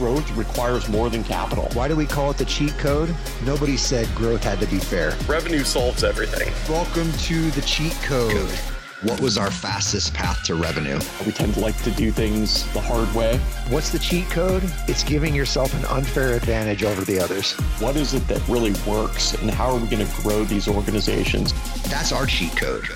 growth 0.00 0.34
requires 0.34 0.88
more 0.88 1.10
than 1.10 1.22
capital. 1.22 1.68
Why 1.74 1.86
do 1.86 1.94
we 1.94 2.06
call 2.06 2.30
it 2.30 2.38
the 2.38 2.46
cheat 2.46 2.72
code? 2.78 3.14
Nobody 3.44 3.76
said 3.76 4.08
growth 4.14 4.42
had 4.42 4.58
to 4.60 4.66
be 4.66 4.78
fair. 4.78 5.14
Revenue 5.28 5.62
solves 5.62 6.02
everything. 6.04 6.50
Welcome 6.74 7.12
to 7.12 7.50
the 7.50 7.60
cheat 7.60 7.92
code. 8.02 8.50
What 9.02 9.20
was 9.20 9.36
our 9.36 9.50
fastest 9.50 10.14
path 10.14 10.42
to 10.44 10.54
revenue? 10.54 10.98
We 11.26 11.32
tend 11.32 11.52
to 11.52 11.60
like 11.60 11.76
to 11.82 11.90
do 11.90 12.10
things 12.10 12.70
the 12.72 12.80
hard 12.80 13.14
way. 13.14 13.36
What's 13.68 13.90
the 13.90 13.98
cheat 13.98 14.30
code? 14.30 14.62
It's 14.88 15.04
giving 15.04 15.34
yourself 15.34 15.74
an 15.74 15.84
unfair 15.84 16.34
advantage 16.34 16.82
over 16.82 17.02
the 17.02 17.20
others. 17.20 17.52
What 17.78 17.96
is 17.96 18.14
it 18.14 18.26
that 18.28 18.46
really 18.48 18.72
works 18.86 19.34
and 19.34 19.50
how 19.50 19.68
are 19.68 19.78
we 19.78 19.86
going 19.86 20.06
to 20.06 20.22
grow 20.22 20.44
these 20.44 20.66
organizations? 20.66 21.52
That's 21.90 22.10
our 22.10 22.24
cheat 22.24 22.56
code. 22.56 22.88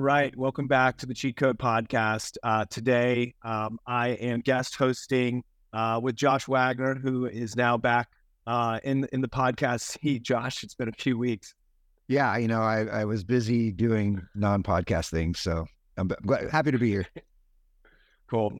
All 0.00 0.06
right, 0.06 0.34
welcome 0.34 0.66
back 0.66 0.96
to 0.96 1.06
the 1.06 1.12
Cheat 1.12 1.36
Code 1.36 1.58
Podcast. 1.58 2.38
Uh, 2.42 2.64
today, 2.70 3.34
um, 3.42 3.78
I 3.86 4.08
am 4.12 4.40
guest 4.40 4.74
hosting 4.76 5.44
uh, 5.74 6.00
with 6.02 6.16
Josh 6.16 6.48
Wagner, 6.48 6.94
who 6.94 7.26
is 7.26 7.54
now 7.54 7.76
back 7.76 8.08
uh, 8.46 8.80
in 8.82 9.06
in 9.12 9.20
the 9.20 9.28
podcast 9.28 9.82
seat. 9.82 10.22
Josh, 10.22 10.64
it's 10.64 10.72
been 10.72 10.88
a 10.88 10.92
few 10.92 11.18
weeks. 11.18 11.54
Yeah, 12.08 12.34
you 12.38 12.48
know, 12.48 12.62
I, 12.62 12.86
I 12.86 13.04
was 13.04 13.24
busy 13.24 13.70
doing 13.70 14.26
non-podcast 14.34 15.10
things, 15.10 15.38
so 15.38 15.66
I'm 15.98 16.08
glad, 16.08 16.48
happy 16.48 16.70
to 16.70 16.78
be 16.78 16.88
here. 16.88 17.06
Cool. 18.26 18.58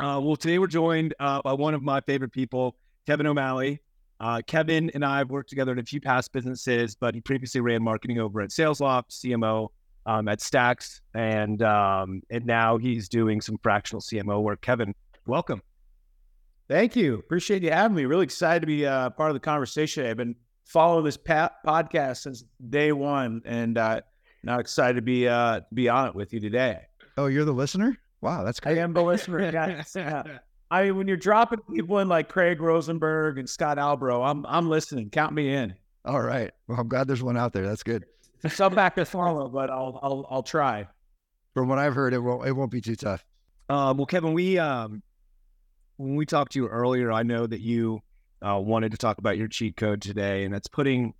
Uh, 0.00 0.18
well, 0.20 0.34
today 0.34 0.58
we're 0.58 0.66
joined 0.66 1.14
uh, 1.20 1.40
by 1.42 1.52
one 1.52 1.74
of 1.74 1.82
my 1.82 2.00
favorite 2.00 2.32
people, 2.32 2.74
Kevin 3.06 3.28
O'Malley. 3.28 3.80
Uh, 4.18 4.40
Kevin 4.48 4.90
and 4.94 5.04
I 5.04 5.18
have 5.18 5.30
worked 5.30 5.48
together 5.48 5.70
in 5.70 5.78
a 5.78 5.84
few 5.84 6.00
past 6.00 6.32
businesses, 6.32 6.96
but 6.96 7.14
he 7.14 7.20
previously 7.20 7.60
ran 7.60 7.84
marketing 7.84 8.18
over 8.18 8.40
at 8.40 8.50
SalesLoft, 8.50 9.10
CMO 9.10 9.68
um, 10.06 10.28
at 10.28 10.40
Stax, 10.40 11.00
and 11.14 11.62
um, 11.62 12.22
and 12.30 12.44
now 12.46 12.78
he's 12.78 13.08
doing 13.08 13.40
some 13.40 13.58
fractional 13.62 14.00
CMO 14.00 14.42
work. 14.42 14.60
Kevin, 14.62 14.94
welcome. 15.26 15.62
Thank 16.68 16.96
you. 16.96 17.14
Appreciate 17.14 17.62
you 17.62 17.70
having 17.70 17.96
me. 17.96 18.04
Really 18.04 18.24
excited 18.24 18.60
to 18.60 18.66
be 18.66 18.86
uh, 18.86 19.10
part 19.10 19.30
of 19.30 19.34
the 19.34 19.40
conversation. 19.40 20.06
I've 20.06 20.16
been 20.16 20.36
following 20.64 21.04
this 21.04 21.16
pa- 21.16 21.50
podcast 21.66 22.18
since 22.18 22.44
day 22.70 22.92
one, 22.92 23.42
and 23.44 23.76
uh, 23.76 24.00
now 24.42 24.58
excited 24.58 24.94
to 24.94 25.02
be 25.02 25.28
uh, 25.28 25.60
be 25.74 25.88
on 25.88 26.08
it 26.08 26.14
with 26.14 26.32
you 26.32 26.40
today. 26.40 26.80
Oh, 27.16 27.26
you're 27.26 27.44
the 27.44 27.52
listener? 27.52 27.98
Wow, 28.20 28.44
that's 28.44 28.60
great. 28.60 28.78
I 28.78 28.80
am 28.82 28.92
the 28.92 29.02
listener. 29.02 29.50
Yes. 29.52 29.92
yeah. 29.96 30.22
I 30.70 30.84
mean, 30.84 30.96
when 30.96 31.08
you're 31.08 31.18
dropping 31.18 31.58
people 31.74 31.98
in 31.98 32.08
like 32.08 32.28
Craig 32.30 32.60
Rosenberg 32.60 33.38
and 33.38 33.48
Scott 33.48 33.76
Albro, 33.76 34.26
I'm 34.26 34.46
I'm 34.46 34.70
listening. 34.70 35.10
Count 35.10 35.34
me 35.34 35.52
in. 35.52 35.74
All 36.04 36.20
right. 36.20 36.50
Well, 36.66 36.80
I'm 36.80 36.88
glad 36.88 37.06
there's 37.06 37.22
one 37.22 37.36
out 37.36 37.52
there. 37.52 37.66
That's 37.66 37.82
good. 37.82 38.06
Some 38.48 38.74
back 38.74 38.96
to 38.96 39.04
follow, 39.04 39.48
but 39.48 39.70
I'll 39.70 39.98
I'll 40.02 40.26
I'll 40.30 40.42
try. 40.42 40.88
From 41.54 41.68
what 41.68 41.78
I've 41.78 41.94
heard, 41.94 42.12
it 42.12 42.18
won't 42.18 42.46
it 42.46 42.52
won't 42.52 42.70
be 42.70 42.80
too 42.80 42.96
tough. 42.96 43.24
Um, 43.68 43.98
well, 43.98 44.06
Kevin, 44.06 44.32
we 44.32 44.58
um, 44.58 45.02
when 45.96 46.16
we 46.16 46.26
talked 46.26 46.52
to 46.52 46.58
you 46.58 46.66
earlier, 46.66 47.12
I 47.12 47.22
know 47.22 47.46
that 47.46 47.60
you 47.60 48.02
uh, 48.44 48.58
wanted 48.58 48.90
to 48.92 48.98
talk 48.98 49.18
about 49.18 49.38
your 49.38 49.48
cheat 49.48 49.76
code 49.76 50.02
today, 50.02 50.44
and 50.44 50.52
that's 50.52 50.66
putting 50.66 51.14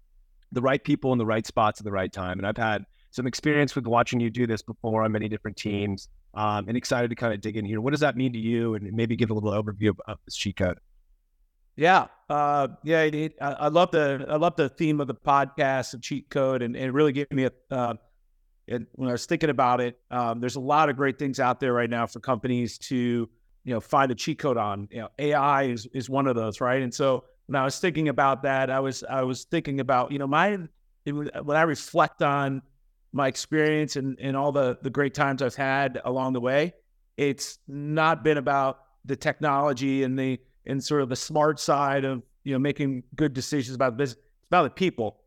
the 0.51 0.61
right 0.61 0.83
people 0.83 1.12
in 1.12 1.19
the 1.19 1.27
right 1.27 1.47
spots 1.47 1.81
at 1.81 1.84
the 1.84 1.92
right 1.92 2.12
time. 2.12 2.39
And 2.39 2.47
I've 2.47 2.56
had 2.56 2.84
some 3.11 3.27
experience 3.27 3.75
with 3.77 3.86
watching 3.86 4.19
you 4.20 4.29
do 4.29 4.47
this 4.47 4.62
before 4.62 5.05
on 5.05 5.12
many 5.12 5.29
different 5.29 5.57
teams, 5.57 6.09
um, 6.34 6.67
and 6.67 6.77
excited 6.77 7.09
to 7.11 7.14
kind 7.14 7.33
of 7.33 7.41
dig 7.41 7.57
in 7.57 7.64
here. 7.64 7.81
What 7.81 7.92
does 7.92 8.01
that 8.01 8.17
mean 8.17 8.33
to 8.33 8.39
you, 8.39 8.75
and 8.75 8.92
maybe 8.92 9.14
give 9.14 9.31
a 9.31 9.34
little 9.34 9.53
overview 9.53 9.91
of, 9.91 10.01
of 10.09 10.19
this 10.25 10.34
cheat 10.34 10.57
code? 10.57 10.79
Yeah, 11.77 12.06
uh, 12.28 12.69
yeah, 12.83 13.03
it, 13.03 13.34
I, 13.41 13.53
I, 13.53 13.69
love 13.69 13.91
the 13.92 14.27
I 14.28 14.37
love 14.37 14.56
the 14.56 14.69
theme 14.69 15.01
of 15.01 15.06
the 15.06 15.15
podcast, 15.15 15.95
of 15.95 16.03
cheat 16.03 16.29
code, 16.29 16.62
and, 16.62 16.77
and 16.77 16.84
it 16.87 16.92
really 16.92 17.12
gave 17.12 17.31
me 17.33 17.45
a. 17.45 17.53
Uh, 17.70 17.95
it, 18.67 18.83
when 18.92 19.09
I 19.09 19.12
was 19.12 19.27
thinking 19.27 19.51
about 19.51 19.81
it, 19.81 19.98
um, 20.11 20.41
there's 20.41 20.56
a 20.56 20.61
lot 20.61 20.91
of 20.91 20.97
great 20.97 21.19
things 21.19 21.41
out 21.41 21.61
there 21.61 21.73
right 21.73 21.91
now 21.91 22.06
for 22.06 22.20
companies 22.20 22.79
to 22.79 23.29
you 23.64 23.75
know 23.75 23.81
find 23.81 24.11
a 24.11 24.14
cheat 24.14 24.39
code 24.39 24.57
on 24.57 24.89
you 24.91 25.01
know 25.01 25.08
ai 25.19 25.64
is, 25.64 25.86
is 25.92 26.11
one 26.11 26.27
of 26.27 26.36
those 26.36 26.61
right 26.61 26.83
and 26.83 26.92
so 26.92 27.24
when 27.47 27.61
i 27.61 27.64
was 27.64 27.79
thinking 27.79 28.08
about 28.08 28.42
that 28.42 28.70
i 28.70 28.80
was 28.80 29.05
i 29.08 29.23
was 29.23 29.45
thinking 29.45 29.80
about 29.80 30.11
you 30.11 30.18
know 30.18 30.27
my 30.27 30.58
when 31.05 31.57
i 31.57 31.63
reflect 31.63 32.23
on 32.23 32.63
my 33.13 33.29
experience 33.29 33.97
and, 33.97 34.18
and 34.20 34.36
all 34.36 34.52
the 34.52 34.79
the 34.83 34.91
great 34.91 35.14
times 35.14 35.42
i've 35.42 35.55
had 35.55 36.01
along 36.05 36.33
the 36.33 36.41
way 36.41 36.73
it's 37.17 37.58
not 37.68 38.24
been 38.24 38.39
about 38.39 38.80
the 39.05 39.17
technology 39.17 40.02
and 40.02 40.18
the 40.18 40.39
and 40.67 40.83
sort 40.83 41.02
of 41.02 41.08
the 41.08 41.17
smart 41.17 41.58
side 41.61 42.05
of 42.05 42.23
you 42.45 42.52
know 42.52 42.58
making 42.58 43.02
good 43.14 43.33
decisions 43.33 43.74
about 43.74 43.96
business 43.96 44.18
it's 44.40 44.48
about 44.48 44.64
the 44.64 44.70
people 44.70 45.20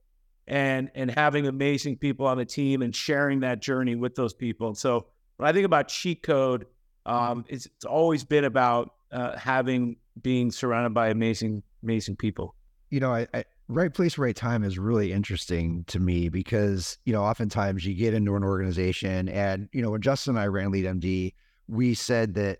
and 0.47 0.91
and 0.95 1.09
having 1.11 1.47
amazing 1.47 1.97
people 1.97 2.25
on 2.25 2.37
the 2.37 2.45
team 2.45 2.81
and 2.81 2.95
sharing 2.95 3.39
that 3.39 3.61
journey 3.61 3.95
with 3.95 4.15
those 4.15 4.33
people 4.33 4.67
and 4.67 4.77
so 4.77 5.07
when 5.37 5.49
i 5.49 5.53
think 5.53 5.65
about 5.65 5.87
cheat 5.87 6.23
code 6.23 6.65
um, 7.05 7.45
it's, 7.47 7.65
it's 7.67 7.85
always 7.85 8.23
been 8.23 8.45
about 8.45 8.93
uh, 9.11 9.37
having 9.37 9.97
being 10.21 10.51
surrounded 10.51 10.93
by 10.93 11.09
amazing, 11.09 11.63
amazing 11.83 12.15
people. 12.15 12.55
You 12.89 12.99
know, 12.99 13.13
I, 13.13 13.27
I, 13.33 13.45
right 13.67 13.93
place, 13.93 14.17
right 14.17 14.35
time 14.35 14.63
is 14.63 14.79
really 14.79 15.11
interesting 15.11 15.83
to 15.87 15.99
me 15.99 16.29
because 16.29 16.97
you 17.05 17.13
know, 17.13 17.23
oftentimes 17.23 17.85
you 17.85 17.93
get 17.93 18.13
into 18.13 18.35
an 18.35 18.43
organization, 18.43 19.29
and 19.29 19.69
you 19.71 19.81
know, 19.81 19.91
when 19.91 20.01
Justin 20.01 20.35
and 20.35 20.39
I 20.39 20.47
ran 20.47 20.71
Lead 20.71 20.85
MD, 20.85 21.33
we 21.67 21.93
said 21.93 22.33
that 22.35 22.59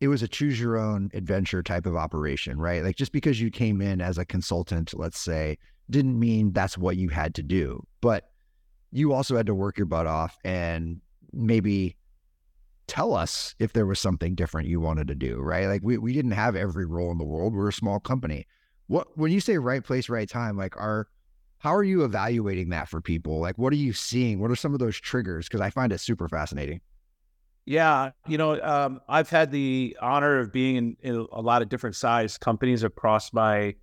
it 0.00 0.08
was 0.08 0.22
a 0.22 0.28
choose 0.28 0.58
your 0.58 0.78
own 0.78 1.10
adventure 1.12 1.62
type 1.62 1.84
of 1.86 1.94
operation, 1.94 2.58
right? 2.58 2.82
Like 2.82 2.96
just 2.96 3.12
because 3.12 3.40
you 3.40 3.50
came 3.50 3.82
in 3.82 4.00
as 4.00 4.16
a 4.16 4.24
consultant, 4.24 4.98
let's 4.98 5.20
say, 5.20 5.58
didn't 5.90 6.18
mean 6.18 6.52
that's 6.52 6.78
what 6.78 6.96
you 6.96 7.10
had 7.10 7.34
to 7.34 7.42
do, 7.42 7.86
but 8.00 8.30
you 8.92 9.12
also 9.12 9.36
had 9.36 9.46
to 9.46 9.54
work 9.54 9.76
your 9.76 9.86
butt 9.86 10.06
off 10.06 10.36
and 10.42 11.00
maybe 11.32 11.96
tell 12.86 13.14
us 13.14 13.54
if 13.58 13.72
there 13.72 13.86
was 13.86 14.00
something 14.00 14.34
different 14.34 14.68
you 14.68 14.80
wanted 14.80 15.06
to 15.08 15.14
do, 15.14 15.38
right? 15.38 15.66
Like 15.66 15.82
we, 15.84 15.98
we 15.98 16.12
didn't 16.12 16.32
have 16.32 16.56
every 16.56 16.86
role 16.86 17.12
in 17.12 17.18
the 17.18 17.24
world. 17.24 17.54
We're 17.54 17.68
a 17.68 17.72
small 17.72 18.00
company. 18.00 18.46
What 18.86 19.06
when 19.16 19.30
you 19.30 19.40
say 19.40 19.58
right 19.58 19.84
place, 19.84 20.08
right 20.08 20.28
time, 20.28 20.56
like 20.56 20.76
are 20.76 21.06
how 21.58 21.74
are 21.74 21.84
you 21.84 22.04
evaluating 22.04 22.70
that 22.70 22.88
for 22.88 23.00
people? 23.02 23.38
Like 23.38 23.58
what 23.58 23.72
are 23.72 23.76
you 23.76 23.92
seeing? 23.92 24.40
What 24.40 24.50
are 24.50 24.56
some 24.56 24.72
of 24.72 24.80
those 24.80 24.98
triggers? 24.98 25.46
Because 25.46 25.60
I 25.60 25.70
find 25.70 25.92
it 25.92 26.00
super 26.00 26.28
fascinating. 26.28 26.80
Yeah, 27.70 28.10
you 28.26 28.36
know, 28.36 28.60
um, 28.60 29.00
I've 29.08 29.30
had 29.30 29.52
the 29.52 29.96
honor 30.02 30.40
of 30.40 30.50
being 30.50 30.74
in, 30.74 30.96
in, 31.02 31.26
a 31.30 31.40
lot 31.40 31.62
of 31.62 31.68
different 31.68 31.94
size 31.94 32.36
companies 32.36 32.82
across 32.82 33.32
my 33.32 33.76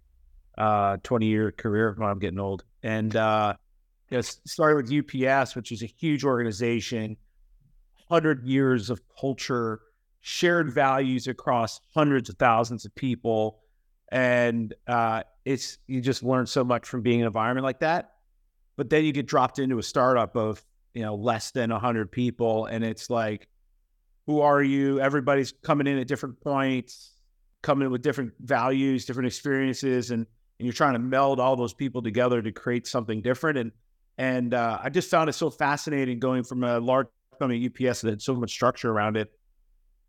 uh, 0.58 0.98
20 1.04 1.26
year 1.26 1.54
career 1.54 1.96
when 1.98 2.10
I'm 2.10 2.20
getting 2.20 2.38
old. 2.38 2.66
And 2.84 3.16
uh, 3.16 3.54
you 4.10 4.18
know, 4.18 4.22
started 4.22 4.92
with 4.92 5.16
UPS, 5.16 5.56
which 5.56 5.72
is 5.72 5.84
a 5.84 5.86
huge 5.86 6.26
organization 6.26 7.16
hundred 8.10 8.44
years 8.44 8.90
of 8.90 9.00
culture, 9.18 9.80
shared 10.20 10.70
values 10.70 11.28
across 11.28 11.80
hundreds 11.94 12.28
of 12.28 12.36
thousands 12.36 12.84
of 12.84 12.94
people, 12.94 13.62
and 14.12 14.74
uh, 14.88 15.24
it's 15.46 15.78
you 15.88 16.02
just 16.02 16.24
learn 16.24 16.46
so 16.46 16.62
much 16.62 16.86
from 16.86 17.04
being 17.04 17.20
in 17.20 17.24
an 17.24 17.28
environment 17.28 17.64
like 17.64 17.80
that. 17.80 18.16
But 18.76 18.90
then 18.90 19.06
you 19.06 19.14
get 19.14 19.28
dropped 19.28 19.60
into 19.60 19.80
a 19.80 19.84
startup 19.84 20.36
of 20.36 20.62
you 20.94 21.04
know 21.04 21.16
less 21.16 21.52
than 21.52 21.70
hundred 21.70 22.12
people, 22.12 22.66
and 22.66 22.84
it's 22.84 23.10
like, 23.10 23.48
who 24.28 24.42
are 24.42 24.62
you? 24.62 25.00
Everybody's 25.00 25.54
coming 25.64 25.88
in 25.88 25.98
at 25.98 26.08
different 26.08 26.40
points, 26.42 27.14
coming 27.64 27.86
in 27.86 27.92
with 27.92 28.02
different 28.02 28.34
values, 28.42 29.06
different 29.06 29.28
experiences, 29.28 30.12
and 30.12 30.28
and 30.60 30.66
you're 30.66 30.74
trying 30.74 30.94
to 30.94 31.00
meld 31.00 31.40
all 31.40 31.56
those 31.56 31.74
people 31.74 32.02
together 32.02 32.42
to 32.42 32.52
create 32.52 32.86
something 32.86 33.22
different. 33.22 33.58
And 33.58 33.72
and 34.18 34.54
uh, 34.54 34.80
I 34.84 34.90
just 34.90 35.10
found 35.10 35.30
it 35.30 35.34
so 35.34 35.50
fascinating 35.50 36.20
going 36.20 36.44
from 36.44 36.64
a 36.64 36.80
large 36.80 37.08
company 37.40 37.66
UPS 37.66 38.02
that 38.02 38.10
had 38.10 38.22
so 38.22 38.36
much 38.36 38.52
structure 38.52 38.92
around 38.92 39.16
it 39.16 39.32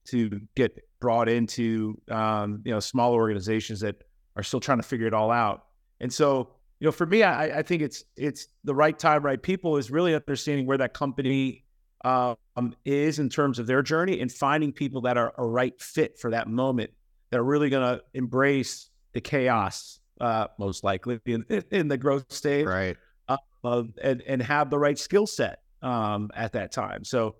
to 0.06 0.40
get 0.56 0.76
brought 1.00 1.28
into 1.28 2.00
um, 2.10 2.62
you 2.64 2.72
know 2.72 2.80
small 2.80 3.12
organizations 3.12 3.80
that 3.80 4.02
are 4.36 4.42
still 4.42 4.60
trying 4.60 4.78
to 4.78 4.86
figure 4.86 5.06
it 5.06 5.14
all 5.14 5.30
out. 5.30 5.64
And 6.00 6.12
so 6.12 6.50
you 6.80 6.86
know, 6.86 6.92
for 6.92 7.06
me, 7.06 7.22
I, 7.22 7.58
I 7.58 7.62
think 7.62 7.82
it's 7.82 8.04
it's 8.16 8.48
the 8.64 8.74
right 8.74 8.98
time, 8.98 9.22
right 9.22 9.40
people 9.40 9.76
is 9.76 9.90
really 9.90 10.14
understanding 10.14 10.66
where 10.66 10.78
that 10.78 10.92
company 10.94 11.64
um, 12.04 12.74
is 12.84 13.18
in 13.18 13.28
terms 13.28 13.58
of 13.58 13.66
their 13.66 13.82
journey 13.82 14.20
and 14.20 14.30
finding 14.30 14.72
people 14.72 15.00
that 15.02 15.16
are 15.16 15.32
a 15.38 15.46
right 15.46 15.80
fit 15.80 16.18
for 16.18 16.30
that 16.30 16.48
moment 16.48 16.90
that 17.30 17.40
are 17.40 17.44
really 17.44 17.70
going 17.70 17.82
to 17.82 18.02
embrace 18.14 18.90
the 19.12 19.20
chaos, 19.20 20.00
uh, 20.20 20.46
most 20.58 20.84
likely 20.84 21.20
in, 21.26 21.44
in, 21.70 21.88
the 21.88 21.98
growth 21.98 22.32
stage, 22.32 22.66
right? 22.66 22.96
Uh, 23.28 23.84
and 24.02 24.22
and 24.22 24.42
have 24.42 24.70
the 24.70 24.78
right 24.78 24.98
skill 24.98 25.26
set 25.26 25.60
um, 25.82 26.30
at 26.34 26.52
that 26.52 26.72
time. 26.72 27.04
So 27.04 27.36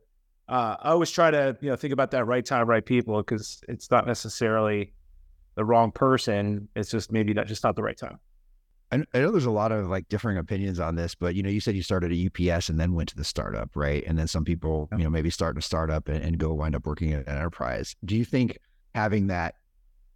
uh, 0.48 0.76
I 0.80 0.90
always 0.90 1.10
try 1.10 1.30
to 1.30 1.56
you 1.60 1.70
know 1.70 1.76
think 1.76 1.92
about 1.92 2.10
that 2.12 2.24
right 2.26 2.44
time, 2.44 2.66
right 2.66 2.84
people, 2.84 3.16
because 3.18 3.62
it's 3.68 3.90
not 3.90 4.06
necessarily 4.06 4.92
the 5.54 5.64
wrong 5.64 5.92
person. 5.92 6.68
It's 6.74 6.90
just 6.90 7.12
maybe 7.12 7.32
not 7.34 7.46
just 7.46 7.64
not 7.64 7.76
the 7.76 7.82
right 7.82 7.96
time. 7.96 8.18
I, 8.90 9.04
I 9.14 9.18
know 9.18 9.30
there's 9.30 9.44
a 9.44 9.50
lot 9.50 9.72
of 9.72 9.88
like 9.88 10.08
differing 10.08 10.38
opinions 10.38 10.80
on 10.80 10.96
this, 10.96 11.14
but 11.14 11.34
you 11.34 11.42
know, 11.42 11.50
you 11.50 11.60
said 11.60 11.74
you 11.74 11.82
started 11.82 12.12
at 12.12 12.48
UPS 12.48 12.68
and 12.68 12.78
then 12.78 12.94
went 12.94 13.08
to 13.10 13.16
the 13.16 13.24
startup, 13.24 13.70
right? 13.74 14.02
And 14.06 14.18
then 14.18 14.26
some 14.28 14.44
people, 14.44 14.88
you 14.96 15.04
know, 15.04 15.10
maybe 15.10 15.30
start 15.30 15.58
a 15.58 15.62
startup 15.62 16.08
and, 16.08 16.22
and 16.22 16.38
go 16.38 16.52
wind 16.52 16.74
up 16.74 16.86
working 16.86 17.12
at 17.12 17.26
an 17.26 17.36
enterprise. 17.36 17.94
Do 18.04 18.16
you 18.16 18.24
think 18.24 18.58
having 18.94 19.26
that 19.28 19.56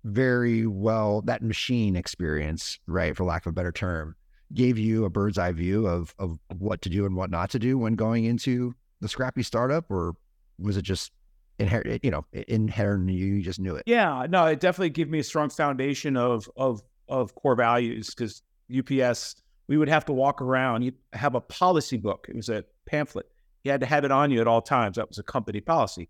very 0.04 0.66
well 0.66 1.22
that 1.22 1.42
machine 1.42 1.96
experience, 1.96 2.78
right, 2.86 3.16
for 3.16 3.24
lack 3.24 3.46
of 3.46 3.50
a 3.50 3.54
better 3.54 3.72
term, 3.72 4.16
gave 4.54 4.78
you 4.78 5.04
a 5.04 5.10
bird's 5.10 5.38
eye 5.38 5.52
view 5.52 5.86
of 5.86 6.14
of 6.18 6.38
what 6.58 6.82
to 6.82 6.88
do 6.88 7.06
and 7.06 7.16
what 7.16 7.30
not 7.30 7.50
to 7.50 7.58
do 7.58 7.78
when 7.78 7.94
going 7.94 8.24
into 8.24 8.74
the 9.00 9.08
scrappy 9.08 9.42
startup, 9.42 9.90
or 9.90 10.14
was 10.58 10.76
it 10.76 10.82
just 10.82 11.12
inherent, 11.58 12.04
you 12.04 12.10
know, 12.10 12.24
inherent 12.32 13.10
you. 13.10 13.26
You 13.26 13.42
just 13.42 13.60
knew 13.60 13.76
it. 13.76 13.84
Yeah, 13.86 14.26
no, 14.28 14.46
it 14.46 14.60
definitely 14.60 14.90
gave 14.90 15.08
me 15.08 15.20
a 15.20 15.24
strong 15.24 15.50
foundation 15.50 16.16
of 16.16 16.50
of 16.56 16.82
of 17.08 17.34
core 17.34 17.54
values 17.54 18.14
because 18.14 18.42
UPS, 18.76 19.36
we 19.68 19.76
would 19.76 19.88
have 19.88 20.04
to 20.06 20.12
walk 20.12 20.42
around. 20.42 20.82
You 20.82 20.92
have 21.12 21.34
a 21.34 21.40
policy 21.40 21.96
book. 21.96 22.26
It 22.28 22.36
was 22.36 22.48
a 22.48 22.64
pamphlet. 22.86 23.26
You 23.64 23.70
had 23.70 23.80
to 23.80 23.86
have 23.86 24.04
it 24.04 24.10
on 24.10 24.30
you 24.30 24.40
at 24.40 24.46
all 24.46 24.62
times. 24.62 24.96
That 24.96 25.08
was 25.08 25.18
a 25.18 25.22
company 25.22 25.60
policy, 25.60 26.08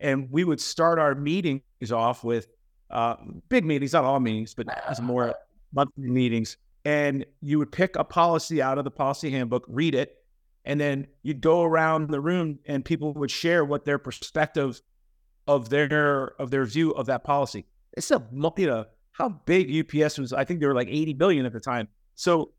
and 0.00 0.28
we 0.30 0.44
would 0.44 0.60
start 0.60 0.98
our 0.98 1.14
meetings 1.14 1.62
off 1.90 2.24
with 2.24 2.48
uh, 2.90 3.16
big 3.48 3.64
meetings, 3.64 3.92
not 3.92 4.04
all 4.04 4.20
meetings, 4.20 4.54
but 4.54 4.66
as 4.88 5.00
more 5.00 5.34
monthly 5.72 6.10
meetings. 6.10 6.56
And 6.84 7.24
you 7.40 7.58
would 7.58 7.72
pick 7.72 7.96
a 7.96 8.04
policy 8.04 8.62
out 8.62 8.78
of 8.78 8.84
the 8.84 8.90
policy 8.90 9.30
handbook, 9.30 9.64
read 9.68 9.94
it, 9.94 10.16
and 10.64 10.80
then 10.80 11.06
you'd 11.22 11.40
go 11.40 11.62
around 11.62 12.10
the 12.10 12.20
room 12.20 12.58
and 12.66 12.84
people 12.84 13.12
would 13.14 13.30
share 13.30 13.64
what 13.64 13.84
their 13.84 13.98
perspective 13.98 14.80
of 15.46 15.68
their 15.68 16.32
of 16.40 16.50
their 16.50 16.64
view 16.64 16.92
of 16.92 17.06
that 17.06 17.24
policy. 17.24 17.66
It's 17.94 18.10
a 18.10 18.22
you 18.32 18.66
know 18.66 18.84
how 19.12 19.28
big 19.46 19.70
UPS 19.70 20.18
was. 20.18 20.32
I 20.32 20.44
think 20.44 20.60
they 20.60 20.66
were 20.66 20.74
like 20.74 20.88
80 20.88 21.14
billion 21.14 21.46
at 21.46 21.52
the 21.52 21.60
time. 21.60 21.88
So 22.20 22.52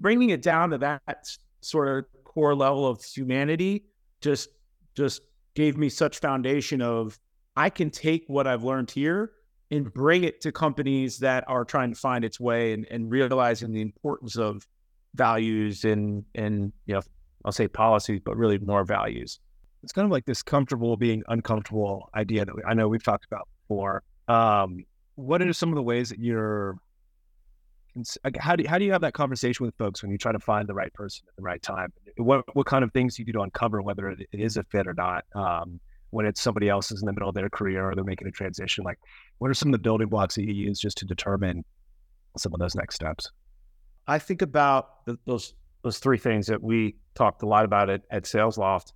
bringing 0.00 0.30
it 0.30 0.40
down 0.40 0.70
to 0.70 0.78
that 0.78 1.28
sort 1.60 1.86
of 1.86 2.24
core 2.24 2.54
level 2.54 2.86
of 2.86 3.04
humanity 3.04 3.84
just 4.22 4.48
just 4.94 5.20
gave 5.54 5.76
me 5.76 5.90
such 5.90 6.18
foundation 6.18 6.80
of 6.80 7.20
I 7.54 7.68
can 7.68 7.90
take 7.90 8.24
what 8.28 8.46
I've 8.46 8.64
learned 8.64 8.90
here 8.90 9.32
and 9.70 9.92
bring 9.92 10.24
it 10.24 10.40
to 10.40 10.50
companies 10.50 11.18
that 11.18 11.44
are 11.46 11.62
trying 11.62 11.92
to 11.92 12.00
find 12.00 12.24
its 12.24 12.40
way 12.40 12.72
and, 12.72 12.86
and 12.90 13.10
realizing 13.10 13.72
the 13.72 13.82
importance 13.82 14.36
of 14.36 14.66
values 15.14 15.84
and 15.84 16.24
and 16.34 16.72
you 16.86 16.94
know 16.94 17.02
I'll 17.44 17.52
say 17.52 17.68
policies, 17.68 18.22
but 18.24 18.38
really 18.38 18.58
more 18.60 18.82
values. 18.82 19.40
It's 19.82 19.92
kind 19.92 20.06
of 20.06 20.10
like 20.10 20.24
this 20.24 20.42
comfortable 20.42 20.96
being 20.96 21.22
uncomfortable 21.28 22.08
idea 22.14 22.46
that 22.46 22.56
we, 22.56 22.62
I 22.66 22.72
know 22.72 22.88
we've 22.88 23.04
talked 23.04 23.26
about 23.26 23.46
before. 23.60 24.04
Um, 24.26 24.86
what 25.16 25.42
are 25.42 25.52
some 25.52 25.68
of 25.68 25.74
the 25.74 25.82
ways 25.82 26.08
that 26.08 26.18
you're 26.18 26.78
how 28.38 28.56
do 28.56 28.64
how 28.66 28.78
do 28.78 28.84
you 28.84 28.92
have 28.92 29.02
that 29.02 29.14
conversation 29.14 29.66
with 29.66 29.74
folks 29.76 30.02
when 30.02 30.10
you 30.10 30.18
try 30.18 30.32
to 30.32 30.38
find 30.38 30.68
the 30.68 30.74
right 30.74 30.92
person 30.94 31.24
at 31.28 31.36
the 31.36 31.42
right 31.42 31.62
time? 31.62 31.92
What 32.16 32.44
what 32.54 32.66
kind 32.66 32.84
of 32.84 32.92
things 32.92 33.16
do 33.16 33.22
you 33.22 33.26
do 33.26 33.32
to 33.32 33.40
uncover 33.40 33.82
whether 33.82 34.08
it 34.08 34.26
is 34.32 34.56
a 34.56 34.64
fit 34.64 34.86
or 34.86 34.94
not? 34.94 35.24
Um, 35.34 35.80
when 36.10 36.26
it's 36.26 36.42
somebody 36.42 36.68
else 36.68 36.92
is 36.92 37.00
in 37.00 37.06
the 37.06 37.12
middle 37.12 37.28
of 37.28 37.34
their 37.34 37.48
career 37.48 37.88
or 37.88 37.94
they're 37.94 38.04
making 38.04 38.28
a 38.28 38.30
transition, 38.30 38.84
like 38.84 38.98
what 39.38 39.50
are 39.50 39.54
some 39.54 39.68
of 39.68 39.72
the 39.72 39.78
building 39.78 40.08
blocks 40.08 40.34
that 40.34 40.44
you 40.44 40.52
use 40.52 40.78
just 40.78 40.98
to 40.98 41.06
determine 41.06 41.64
some 42.36 42.52
of 42.52 42.60
those 42.60 42.74
next 42.74 42.96
steps? 42.96 43.30
I 44.06 44.18
think 44.18 44.42
about 44.42 45.06
the, 45.06 45.18
those 45.26 45.54
those 45.82 45.98
three 45.98 46.18
things 46.18 46.46
that 46.46 46.62
we 46.62 46.96
talked 47.14 47.42
a 47.42 47.46
lot 47.46 47.64
about 47.64 47.90
it 47.90 48.02
at 48.10 48.24
SalesLoft, 48.24 48.92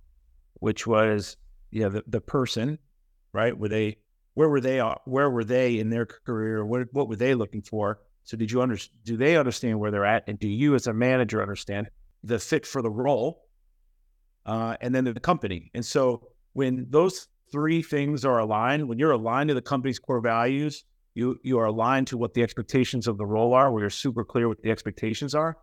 which 0.55 0.87
was 0.87 1.37
you 1.71 1.81
know 1.81 1.89
the, 1.89 2.03
the 2.07 2.21
person, 2.21 2.79
right? 3.33 3.57
Were 3.57 3.69
they 3.69 3.97
where 4.33 4.49
were 4.49 4.61
they 4.61 4.79
where 5.05 5.29
were 5.29 5.43
they 5.43 5.79
in 5.79 5.89
their 5.89 6.05
career? 6.05 6.65
What 6.65 6.87
what 6.91 7.09
were 7.09 7.15
they 7.15 7.33
looking 7.33 7.61
for? 7.61 7.99
So 8.27 8.37
did 8.37 8.51
you 8.51 8.61
under, 8.61 8.77
do 9.03 9.17
they 9.17 9.37
understand 9.37 9.79
where 9.79 9.89
they're 9.89 10.05
at, 10.05 10.23
and 10.27 10.37
do 10.37 10.47
you 10.47 10.75
as 10.75 10.87
a 10.87 10.93
manager 10.93 11.41
understand 11.41 11.89
the 12.23 12.37
fit 12.37 12.65
for 12.65 12.81
the 12.81 12.89
role, 12.89 13.41
uh, 14.45 14.77
and 14.81 14.93
then 14.93 15.03
the 15.03 15.19
company? 15.19 15.71
And 15.73 15.85
so 15.85 16.27
when 16.53 16.85
those 16.89 17.27
three 17.51 17.81
things 17.81 18.25
are 18.25 18.39
aligned, 18.39 18.87
when 18.87 18.99
you're 18.99 19.11
aligned 19.11 19.47
to 19.47 19.53
the 19.53 19.61
company's 19.61 19.97
core 19.97 20.21
values, 20.21 20.83
you 21.15 21.39
you 21.43 21.57
are 21.57 21.65
aligned 21.65 22.07
to 22.07 22.17
what 22.17 22.35
the 22.35 22.43
expectations 22.43 23.07
of 23.07 23.17
the 23.17 23.25
role 23.25 23.53
are, 23.53 23.71
where 23.71 23.81
you're 23.81 23.89
super 23.89 24.23
clear 24.23 24.47
what 24.47 24.61
the 24.61 24.69
expectations 24.69 25.33
are 25.33 25.57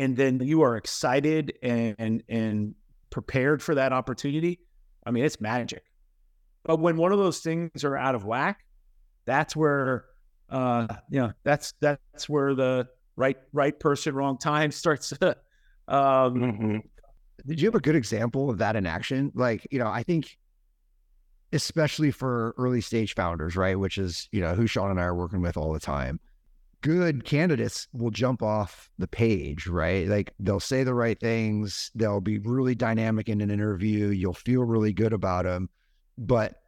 and 0.00 0.16
then 0.16 0.40
you 0.40 0.62
are 0.62 0.78
excited 0.78 1.52
and, 1.62 1.94
and 1.98 2.22
and 2.30 2.74
prepared 3.10 3.62
for 3.62 3.74
that 3.74 3.92
opportunity, 3.92 4.60
I 5.04 5.10
mean, 5.10 5.24
it's 5.24 5.42
magic. 5.42 5.82
But 6.64 6.80
when 6.80 6.96
one 6.96 7.12
of 7.12 7.18
those 7.18 7.40
things 7.40 7.84
are 7.84 7.98
out 7.98 8.14
of 8.14 8.24
whack, 8.24 8.64
that's 9.26 9.54
where 9.54 10.06
uh 10.50 10.86
you 11.10 11.20
know, 11.20 11.32
that's 11.44 11.74
that's 11.80 12.28
where 12.28 12.54
the 12.54 12.88
right 13.16 13.38
right 13.52 13.78
person, 13.78 14.14
wrong 14.14 14.38
time 14.38 14.70
starts 14.70 15.10
To, 15.10 15.36
um 15.88 16.34
mm-hmm. 16.34 16.76
Did 17.46 17.60
you 17.60 17.68
have 17.68 17.74
a 17.74 17.80
good 17.80 17.96
example 17.96 18.50
of 18.50 18.58
that 18.58 18.76
in 18.76 18.86
action? 18.86 19.32
Like, 19.34 19.66
you 19.70 19.78
know, 19.78 19.88
I 19.88 20.02
think 20.02 20.36
especially 21.52 22.10
for 22.10 22.54
early 22.58 22.80
stage 22.80 23.14
founders, 23.14 23.56
right? 23.56 23.78
Which 23.78 23.98
is, 23.98 24.28
you 24.30 24.40
know, 24.40 24.54
who 24.54 24.66
Sean 24.66 24.90
and 24.90 25.00
I 25.00 25.04
are 25.04 25.14
working 25.14 25.40
with 25.40 25.56
all 25.56 25.72
the 25.72 25.80
time 25.80 26.20
good 26.82 27.24
candidates 27.24 27.88
will 27.92 28.10
jump 28.10 28.42
off 28.42 28.90
the 28.98 29.06
page, 29.06 29.66
right? 29.66 30.08
Like 30.08 30.32
they'll 30.38 30.60
say 30.60 30.82
the 30.82 30.94
right 30.94 31.18
things, 31.18 31.90
they'll 31.94 32.20
be 32.20 32.38
really 32.38 32.74
dynamic 32.74 33.28
in 33.28 33.40
an 33.40 33.50
interview, 33.50 34.08
you'll 34.08 34.32
feel 34.32 34.62
really 34.62 34.92
good 34.92 35.12
about 35.12 35.44
them, 35.44 35.68
but 36.16 36.59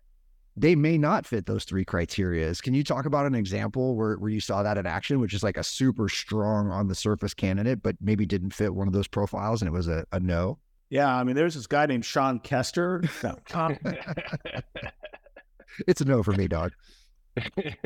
they 0.56 0.74
may 0.74 0.98
not 0.98 1.26
fit 1.26 1.46
those 1.46 1.64
three 1.64 1.84
criterias. 1.84 2.62
Can 2.62 2.74
you 2.74 2.84
talk 2.84 3.06
about 3.06 3.26
an 3.26 3.34
example 3.34 3.96
where, 3.96 4.16
where 4.16 4.30
you 4.30 4.40
saw 4.40 4.62
that 4.62 4.76
in 4.76 4.86
action, 4.86 5.18
which 5.18 5.32
is 5.32 5.42
like 5.42 5.56
a 5.56 5.64
super 5.64 6.08
strong 6.08 6.70
on 6.70 6.88
the 6.88 6.94
surface 6.94 7.32
candidate, 7.32 7.82
but 7.82 7.96
maybe 8.00 8.26
didn't 8.26 8.52
fit 8.52 8.74
one 8.74 8.86
of 8.86 8.92
those 8.92 9.08
profiles 9.08 9.62
and 9.62 9.68
it 9.68 9.72
was 9.72 9.88
a, 9.88 10.04
a 10.12 10.20
no? 10.20 10.58
Yeah, 10.90 11.14
I 11.14 11.24
mean, 11.24 11.36
there's 11.36 11.54
this 11.54 11.66
guy 11.66 11.86
named 11.86 12.04
Sean 12.04 12.38
Kester. 12.38 13.02
it's 15.88 16.02
a 16.02 16.04
no 16.04 16.22
for 16.22 16.32
me, 16.32 16.48
dog. 16.48 16.72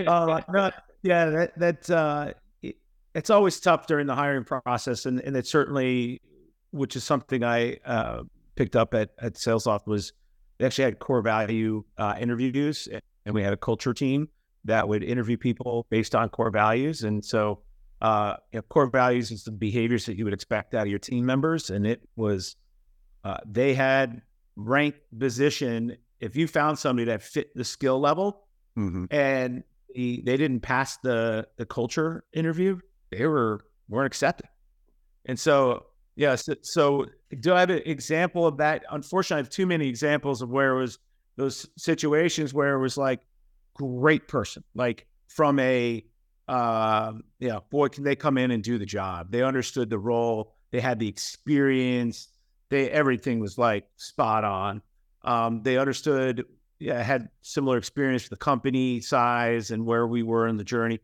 uh, 0.05 0.41
no, 0.53 0.73
yeah, 1.03 1.27
that 1.27 1.57
that 1.57 1.89
uh, 1.89 2.33
it, 2.63 2.75
it's 3.15 3.31
always 3.31 3.61
tough 3.61 3.87
during 3.87 4.09
the 4.09 4.15
hiring 4.17 4.43
process, 4.43 5.07
and 5.07 5.21
and 5.21 5.37
it 5.37 5.47
certainly, 5.47 6.21
which 6.73 6.97
is 6.97 7.05
something 7.05 7.45
I 7.45 7.77
uh, 7.85 8.25
picked 8.57 8.75
up 8.75 8.93
at 8.93 9.11
at 9.21 9.35
SalesLoft 9.35 9.87
was 9.87 10.13
they 10.59 10.67
actually 10.67 10.85
had 10.85 10.99
core 10.99 11.23
value 11.23 11.85
uh, 11.99 12.15
interviews, 12.19 12.89
and 13.25 13.35
we 13.35 13.43
had 13.43 13.53
a 13.53 13.57
culture 13.57 13.95
team 13.95 14.29
that 14.65 14.89
would 14.89 15.03
interview 15.03 15.37
people 15.37 15.87
based 15.91 16.15
on 16.15 16.29
core 16.29 16.51
values, 16.51 17.03
and 17.03 17.25
so. 17.25 17.63
Uh, 18.03 18.37
you 18.53 18.59
know, 18.59 18.63
core 18.69 18.91
values 18.91 19.31
is 19.31 19.43
the 19.45 19.51
behaviors 19.51 20.05
that 20.05 20.19
you 20.19 20.25
would 20.25 20.35
expect 20.35 20.75
out 20.75 20.83
of 20.83 20.89
your 20.89 20.99
team 20.99 21.25
members, 21.25 21.71
and 21.71 21.87
it 21.87 22.03
was 22.15 22.55
uh, 23.25 23.39
they 23.47 23.73
had 23.73 24.21
ranked 24.55 25.01
position. 25.19 25.97
If 26.21 26.37
you 26.37 26.47
found 26.47 26.79
somebody 26.79 27.07
that 27.07 27.23
fit 27.23 27.55
the 27.55 27.65
skill 27.65 27.99
level, 27.99 28.47
mm-hmm. 28.77 29.07
and 29.11 29.65
the, 29.95 30.23
they 30.25 30.37
didn't 30.37 30.61
pass 30.61 30.99
the 30.99 31.49
the 31.57 31.67
culture 31.67 32.25
interview, 32.33 32.79
they 33.11 33.27
were 33.27 33.65
weren't 33.89 34.07
accepted. 34.07 34.47
And 35.25 35.39
so, 35.39 35.87
yeah, 36.17 36.35
so, 36.35 36.55
so 36.63 37.07
do 37.41 37.53
I 37.53 37.61
have 37.61 37.71
an 37.71 37.83
example 37.85 38.47
of 38.47 38.57
that? 38.57 38.85
Unfortunately, 38.91 39.41
I 39.41 39.43
have 39.45 39.51
too 39.51 39.67
many 39.67 39.87
examples 39.87 40.41
of 40.41 40.49
where 40.49 40.73
it 40.73 40.81
was 40.81 40.99
those 41.37 41.69
situations 41.77 42.55
where 42.55 42.75
it 42.75 42.81
was 42.81 42.97
like 42.97 43.21
great 43.75 44.27
person, 44.27 44.65
like 44.75 45.07
from 45.29 45.59
a 45.59 46.03
uh, 46.49 47.13
yeah, 47.39 47.59
boy, 47.71 47.89
can 47.89 48.03
they 48.03 48.17
come 48.17 48.39
in 48.39 48.51
and 48.51 48.63
do 48.63 48.79
the 48.79 48.87
job? 48.87 49.31
They 49.31 49.43
understood 49.43 49.91
the 49.91 49.99
role, 49.99 50.55
they 50.71 50.81
had 50.81 50.99
the 50.99 51.09
experience, 51.09 52.29
they 52.71 52.91
everything 52.91 53.39
was 53.39 53.59
like 53.59 53.87
spot 53.97 54.43
on. 54.43 54.81
Um, 55.23 55.63
they 55.63 55.77
understood 55.77 56.45
yeah, 56.79 57.03
had 57.03 57.29
similar 57.43 57.77
experience 57.77 58.25
with 58.25 58.39
the 58.39 58.45
company 58.45 59.01
size 59.01 59.71
and 59.71 59.85
where 59.85 60.07
we 60.07 60.23
were 60.23 60.47
in 60.49 60.57
the 60.57 60.65
journey, 60.65 61.01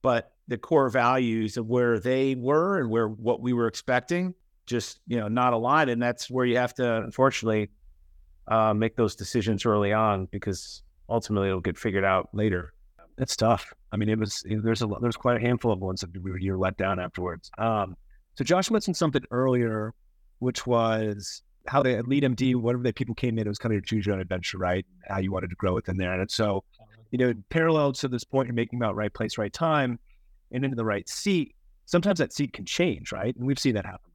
but 0.00 0.32
the 0.48 0.56
core 0.56 0.88
values 0.88 1.58
of 1.58 1.66
where 1.66 1.98
they 1.98 2.34
were 2.34 2.78
and 2.80 2.88
where 2.88 3.08
what 3.08 3.42
we 3.42 3.52
were 3.52 3.66
expecting 3.66 4.34
just 4.66 5.00
you 5.06 5.18
know 5.18 5.28
not 5.28 5.52
aligned, 5.52 5.90
and 5.90 6.02
that's 6.02 6.30
where 6.30 6.46
you 6.46 6.56
have 6.56 6.74
to 6.74 6.96
unfortunately 6.96 7.70
uh, 8.48 8.74
make 8.74 8.96
those 8.96 9.14
decisions 9.14 9.64
early 9.64 9.92
on 9.92 10.26
because 10.26 10.82
ultimately 11.08 11.48
it'll 11.48 11.60
get 11.60 11.78
figured 11.78 12.04
out 12.04 12.28
later. 12.32 12.72
It's 13.18 13.36
tough. 13.36 13.72
I 13.92 13.96
mean, 13.96 14.08
it 14.08 14.18
was 14.18 14.44
there's 14.46 14.82
a 14.82 14.88
there's 15.00 15.16
quite 15.16 15.36
a 15.36 15.40
handful 15.40 15.72
of 15.72 15.80
ones 15.80 16.00
that 16.00 16.10
you're 16.40 16.58
let 16.58 16.76
down 16.76 16.98
afterwards. 16.98 17.50
Um, 17.58 17.96
so 18.34 18.44
Josh 18.44 18.70
mentioned 18.70 18.96
something 18.96 19.22
earlier, 19.30 19.94
which 20.40 20.66
was 20.66 21.42
how 21.66 21.82
they 21.82 22.00
lead 22.02 22.24
MD, 22.24 22.56
whatever 22.56 22.82
the 22.82 22.92
people 22.92 23.14
came 23.14 23.38
in, 23.38 23.46
it 23.46 23.48
was 23.48 23.58
kind 23.58 23.72
of 23.72 23.76
your 23.76 23.82
choose 23.82 24.06
your 24.06 24.16
own 24.16 24.20
adventure, 24.20 24.58
right? 24.58 24.84
How 25.08 25.18
you 25.18 25.32
wanted 25.32 25.50
to 25.50 25.56
grow 25.56 25.74
within 25.74 25.96
there. 25.96 26.12
And 26.12 26.30
so, 26.30 26.64
you 27.10 27.18
know, 27.18 27.32
parallel 27.48 27.92
to 27.92 28.08
this 28.08 28.24
point, 28.24 28.48
you're 28.48 28.54
making 28.54 28.78
about 28.78 28.96
right 28.96 29.12
place, 29.12 29.38
right 29.38 29.52
time, 29.52 29.98
and 30.52 30.64
into 30.64 30.76
the 30.76 30.84
right 30.84 31.08
seat. 31.08 31.54
Sometimes 31.86 32.18
that 32.18 32.32
seat 32.32 32.52
can 32.52 32.66
change, 32.66 33.12
right? 33.12 33.34
And 33.36 33.46
we've 33.46 33.58
seen 33.58 33.74
that 33.76 33.86
happen 33.86 34.10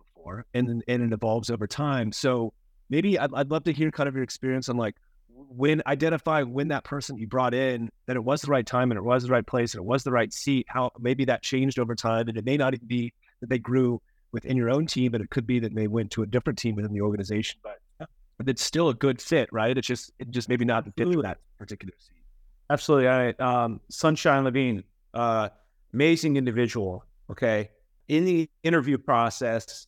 and 0.53 0.83
and 0.87 1.03
it 1.03 1.13
evolves 1.13 1.49
over 1.49 1.67
time. 1.67 2.11
So 2.11 2.53
maybe 2.89 3.17
I'd, 3.19 3.33
I'd 3.33 3.51
love 3.51 3.63
to 3.65 3.73
hear 3.73 3.91
kind 3.91 4.09
of 4.09 4.15
your 4.15 4.23
experience 4.23 4.69
on 4.69 4.77
like 4.77 4.95
when 5.31 5.81
identify 5.87 6.43
when 6.43 6.67
that 6.69 6.83
person 6.83 7.17
you 7.17 7.27
brought 7.27 7.53
in 7.53 7.89
that 8.05 8.15
it 8.15 8.23
was 8.23 8.41
the 8.41 8.51
right 8.51 8.65
time 8.65 8.91
and 8.91 8.97
it 8.97 9.03
was 9.03 9.23
the 9.23 9.29
right 9.29 9.45
place 9.45 9.73
and 9.73 9.81
it 9.81 9.85
was 9.85 10.03
the 10.03 10.11
right 10.11 10.33
seat. 10.33 10.65
How 10.69 10.91
maybe 10.99 11.25
that 11.25 11.43
changed 11.43 11.79
over 11.79 11.95
time, 11.95 12.27
and 12.27 12.37
it 12.37 12.45
may 12.45 12.57
not 12.57 12.73
even 12.73 12.87
be 12.87 13.13
that 13.41 13.49
they 13.49 13.59
grew 13.59 14.01
within 14.31 14.57
your 14.57 14.69
own 14.69 14.85
team, 14.85 15.11
but 15.11 15.21
it 15.21 15.29
could 15.29 15.47
be 15.47 15.59
that 15.59 15.73
they 15.73 15.87
went 15.87 16.11
to 16.11 16.23
a 16.23 16.25
different 16.25 16.59
team 16.59 16.75
within 16.75 16.93
the 16.93 17.01
organization. 17.01 17.59
But 17.63 17.79
but 18.37 18.47
it's 18.47 18.63
still 18.63 18.89
a 18.89 18.93
good 18.93 19.21
fit, 19.21 19.49
right? 19.51 19.77
It's 19.77 19.87
just 19.87 20.11
it 20.17 20.31
just 20.31 20.49
maybe 20.49 20.65
not 20.65 20.85
fit 20.95 21.13
for 21.13 21.21
that 21.21 21.37
particular 21.57 21.93
seat. 21.99 22.23
Absolutely. 22.69 23.07
I 23.07 23.29
um, 23.31 23.81
Sunshine 23.89 24.45
Levine, 24.45 24.83
uh, 25.13 25.49
amazing 25.93 26.37
individual. 26.37 27.03
Okay, 27.29 27.69
in 28.07 28.25
the 28.25 28.49
interview 28.63 28.97
process, 28.97 29.87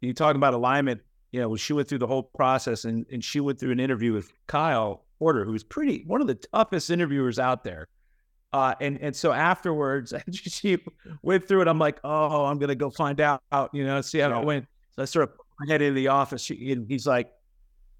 you 0.00 0.12
talk 0.12 0.36
about 0.36 0.54
alignment. 0.54 1.00
You 1.32 1.40
know, 1.40 1.56
she 1.56 1.72
went 1.72 1.88
through 1.88 1.98
the 1.98 2.06
whole 2.06 2.22
process, 2.22 2.84
and 2.84 3.06
and 3.10 3.22
she 3.22 3.40
went 3.40 3.58
through 3.58 3.72
an 3.72 3.80
interview 3.80 4.12
with 4.12 4.32
Kyle. 4.46 5.06
Porter, 5.18 5.44
who's 5.44 5.64
pretty 5.64 6.04
one 6.06 6.20
of 6.20 6.26
the 6.26 6.34
toughest 6.34 6.90
interviewers 6.90 7.38
out 7.38 7.64
there. 7.64 7.88
Uh, 8.52 8.74
and 8.80 8.98
and 9.00 9.14
so 9.14 9.32
afterwards, 9.32 10.12
she 10.32 10.78
went 11.22 11.46
through 11.46 11.62
it. 11.62 11.68
I'm 11.68 11.78
like, 11.78 11.98
oh, 12.04 12.44
I'm 12.44 12.58
gonna 12.58 12.74
go 12.74 12.90
find 12.90 13.20
out, 13.20 13.42
you 13.72 13.84
know, 13.84 14.00
see 14.00 14.18
how 14.18 14.40
it 14.40 14.44
went. 14.44 14.66
So 14.92 15.02
I 15.02 15.04
sort 15.04 15.28
of 15.28 15.68
head 15.68 15.82
into 15.82 15.94
the 15.94 16.08
office. 16.08 16.42
She, 16.42 16.76
he's 16.88 17.06
like, 17.06 17.30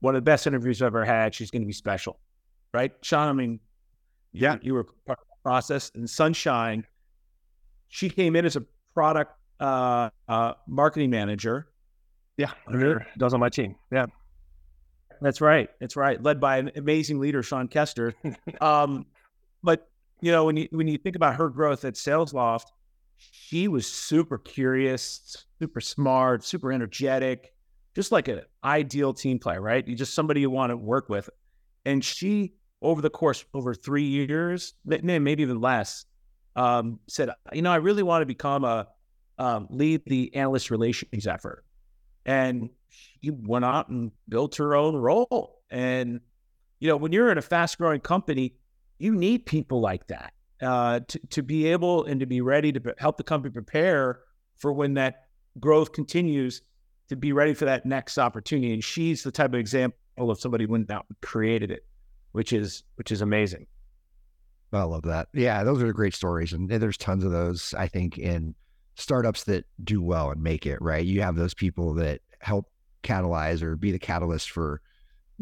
one 0.01 0.15
of 0.15 0.19
the 0.19 0.25
best 0.25 0.47
interviews 0.47 0.83
I've 0.83 0.89
ever 0.89 1.05
had. 1.05 1.35
She's 1.35 1.51
gonna 1.51 1.67
be 1.67 1.73
special, 1.73 2.21
right, 2.73 2.93
Sean? 3.03 3.29
I 3.29 3.33
mean, 3.33 3.61
yeah, 4.33 4.55
you, 4.55 4.61
you 4.63 4.75
were 4.75 4.85
part 4.85 5.19
of 5.19 5.27
the 5.29 5.43
process. 5.43 5.91
And 5.95 6.09
Sunshine, 6.09 6.87
she 7.89 8.09
came 8.09 8.37
in 8.37 8.45
as 8.45 8.57
a 8.57 8.65
product 8.95 9.33
uh, 9.61 10.11
uh, 10.29 10.55
marketing 10.67 11.11
manager. 11.11 11.69
Yeah, 12.37 12.53
does 13.17 13.35
on 13.35 13.41
my 13.41 13.49
team. 13.49 13.77
Yeah. 13.91 14.07
That's 15.21 15.41
right. 15.41 15.71
That's 15.81 15.97
right. 15.97 16.23
Led 16.23 16.41
by 16.41 16.59
an 16.59 16.71
amazing 16.77 17.19
leader, 17.19 17.43
Sean 17.43 17.69
Kester. 17.69 18.15
um, 18.61 19.07
but 19.63 19.89
you 20.21 20.33
know, 20.33 20.45
when 20.45 20.57
you 20.57 20.69
when 20.71 20.89
you 20.89 20.99
think 20.99 21.17
about 21.17 21.37
her 21.37 21.49
growth 21.49 21.85
at 21.85 21.95
SalesLoft, 21.95 22.67
she 23.17 23.69
was 23.69 23.87
super 23.87 24.39
curious, 24.39 25.47
super 25.59 25.81
smart, 25.81 26.45
super 26.45 26.73
energetic, 26.73 27.55
just 27.95 28.13
like 28.13 28.29
an 28.29 28.43
ideal 28.65 29.15
team 29.15 29.39
player, 29.39 29.61
right? 29.61 29.87
You 29.87 29.95
just 29.95 30.15
somebody 30.15 30.41
you 30.41 30.51
want 30.51 30.71
to 30.71 30.77
work 30.77 31.09
with. 31.09 31.31
And 31.85 32.05
she, 32.05 32.55
over 32.83 33.01
the 33.01 33.11
course 33.11 33.45
over 33.55 33.75
three 33.75 34.05
years, 34.05 34.75
maybe 34.85 35.43
even 35.43 35.61
less, 35.61 36.05
um, 36.57 36.99
said, 37.09 37.31
you 37.53 37.63
know, 37.63 37.73
I 37.73 37.77
really 37.77 38.03
want 38.03 38.23
to 38.23 38.27
become 38.27 38.65
a 38.65 38.89
um, 39.39 39.67
lead 39.71 40.03
the 40.07 40.35
analyst 40.35 40.71
relations 40.71 41.27
effort. 41.27 41.65
And 42.27 42.71
she 42.91 43.31
went 43.31 43.65
out 43.65 43.89
and 43.89 44.11
built 44.29 44.57
her 44.57 44.75
own 44.75 44.97
role. 44.97 45.63
And, 45.71 46.21
you 46.81 46.89
know, 46.89 46.97
when 46.97 47.13
you're 47.13 47.31
in 47.31 47.39
a 47.39 47.43
fast 47.43 47.79
growing 47.79 48.01
company, 48.01 48.55
you 48.99 49.15
need 49.15 49.47
people 49.47 49.81
like 49.81 50.07
that 50.09 50.33
uh, 50.61 51.01
to, 51.09 51.21
to 51.31 51.43
be 51.43 51.67
able 51.67 52.05
and 52.05 52.21
to 52.21 52.27
be 52.27 52.41
ready 52.41 52.73
to 52.73 52.95
help 52.99 53.17
the 53.17 53.25
company 53.25 53.53
prepare 53.53 54.21
for 54.57 54.73
when 54.73 54.95
that 54.95 55.27
growth 55.61 55.93
continues 55.93 56.63
to 57.09 57.17
be 57.17 57.33
ready 57.33 57.55
for 57.55 57.67
that 57.67 57.87
next 57.87 58.19
opportunity. 58.19 58.73
And 58.73 58.83
she's 58.83 59.23
the 59.23 59.31
type 59.31 59.51
of 59.51 59.61
example 59.61 59.97
of 60.19 60.41
somebody 60.41 60.65
who 60.65 60.73
went 60.73 60.91
out 60.91 61.07
and 61.09 61.21
created 61.21 61.71
it, 61.71 61.87
which 62.33 62.53
is 62.53 62.83
which 62.97 63.13
is 63.13 63.21
amazing. 63.21 63.67
I 64.73 64.83
love 64.83 65.03
that. 65.03 65.29
Yeah, 65.33 65.63
those 65.63 65.83
are 65.83 65.93
great 65.93 66.15
stories, 66.15 66.53
and 66.53 66.69
there's 66.69 66.97
tons 66.97 67.25
of 67.25 67.31
those. 67.31 67.73
I 67.75 67.87
think 67.87 68.19
in 68.19 68.55
startups 68.97 69.45
that 69.45 69.65
do 69.85 70.03
well 70.03 70.31
and 70.31 70.43
make 70.43 70.67
it 70.67 70.81
right. 70.83 71.05
You 71.05 71.23
have 71.23 71.37
those 71.37 71.55
people 71.55 71.95
that 71.95 72.21
help 72.41 72.69
catalyze 73.03 73.63
or 73.63 73.77
be 73.77 73.93
the 73.93 73.99
catalyst 73.99 74.51
for 74.51 74.81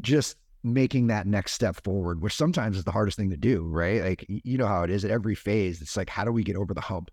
just 0.01 0.37
making 0.63 1.07
that 1.07 1.27
next 1.27 1.53
step 1.53 1.83
forward, 1.83 2.21
which 2.21 2.35
sometimes 2.35 2.77
is 2.77 2.85
the 2.85 2.91
hardest 2.91 3.17
thing 3.17 3.31
to 3.31 3.37
do, 3.37 3.65
right? 3.65 4.03
Like 4.03 4.25
you 4.29 4.59
know 4.59 4.67
how 4.67 4.83
it 4.83 4.91
is 4.91 5.05
at 5.05 5.11
every 5.11 5.35
phase. 5.35 5.81
It's 5.81 5.97
like 5.97 6.11
how 6.11 6.25
do 6.25 6.33
we 6.33 6.43
get 6.43 6.57
over 6.57 6.75
the 6.75 6.81
hump? 6.81 7.11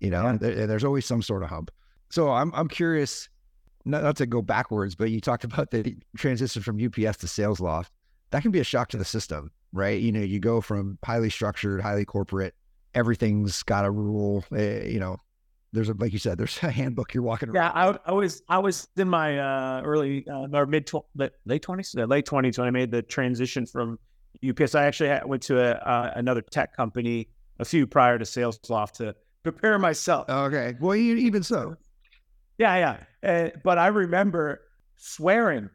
You 0.00 0.10
know, 0.10 0.22
yeah. 0.22 0.36
there, 0.36 0.66
there's 0.66 0.84
always 0.84 1.06
some 1.06 1.22
sort 1.22 1.42
of 1.42 1.48
hump. 1.48 1.70
So 2.10 2.30
I'm 2.30 2.52
I'm 2.54 2.68
curious, 2.68 3.28
not, 3.84 4.02
not 4.02 4.16
to 4.16 4.26
go 4.26 4.42
backwards, 4.42 4.94
but 4.94 5.10
you 5.10 5.20
talked 5.20 5.44
about 5.44 5.70
the 5.70 5.96
transition 6.16 6.62
from 6.62 6.76
UPS 6.76 7.18
to 7.18 7.26
SalesLoft. 7.26 7.88
That 8.30 8.42
can 8.42 8.50
be 8.50 8.60
a 8.60 8.64
shock 8.64 8.88
to 8.88 8.96
the 8.96 9.04
system, 9.04 9.50
right? 9.72 10.00
You 10.00 10.12
know, 10.12 10.20
you 10.20 10.40
go 10.40 10.60
from 10.60 10.98
highly 11.04 11.30
structured, 11.30 11.80
highly 11.80 12.04
corporate, 12.04 12.54
everything's 12.94 13.62
got 13.62 13.84
a 13.84 13.90
rule. 13.90 14.44
Uh, 14.50 14.82
you 14.82 14.98
know, 14.98 15.18
there's 15.76 15.88
a 15.88 15.94
like 15.94 16.12
you 16.12 16.18
said, 16.18 16.38
there's 16.38 16.58
a 16.62 16.70
handbook 16.70 17.14
you're 17.14 17.22
walking 17.22 17.50
around. 17.50 17.72
Yeah, 17.76 17.90
I, 18.06 18.10
I 18.10 18.12
was 18.12 18.42
I 18.48 18.58
was 18.58 18.88
in 18.96 19.08
my 19.08 19.38
uh, 19.38 19.82
early 19.84 20.26
uh, 20.28 20.48
or 20.52 20.66
mid 20.66 20.86
tw- 20.86 21.06
late 21.44 21.62
twenties, 21.62 21.94
late 21.94 22.24
twenties 22.24 22.58
when 22.58 22.66
I 22.66 22.70
made 22.70 22.90
the 22.90 23.02
transition 23.02 23.66
from 23.66 23.98
UPS. 24.48 24.74
I 24.74 24.84
actually 24.84 25.18
went 25.24 25.42
to 25.44 25.60
a, 25.60 25.72
uh, 25.74 26.12
another 26.16 26.40
tech 26.40 26.76
company 26.76 27.28
a 27.58 27.64
few 27.64 27.86
prior 27.86 28.18
to 28.18 28.24
sales 28.24 28.58
SalesLoft 28.58 28.92
to 28.94 29.14
prepare 29.42 29.78
myself. 29.78 30.28
Okay, 30.28 30.74
well, 30.80 30.96
even 30.96 31.42
so, 31.42 31.76
yeah, 32.58 32.98
yeah. 33.22 33.30
Uh, 33.30 33.50
but 33.62 33.78
I 33.78 33.88
remember 33.88 34.62
swearing. 34.96 35.70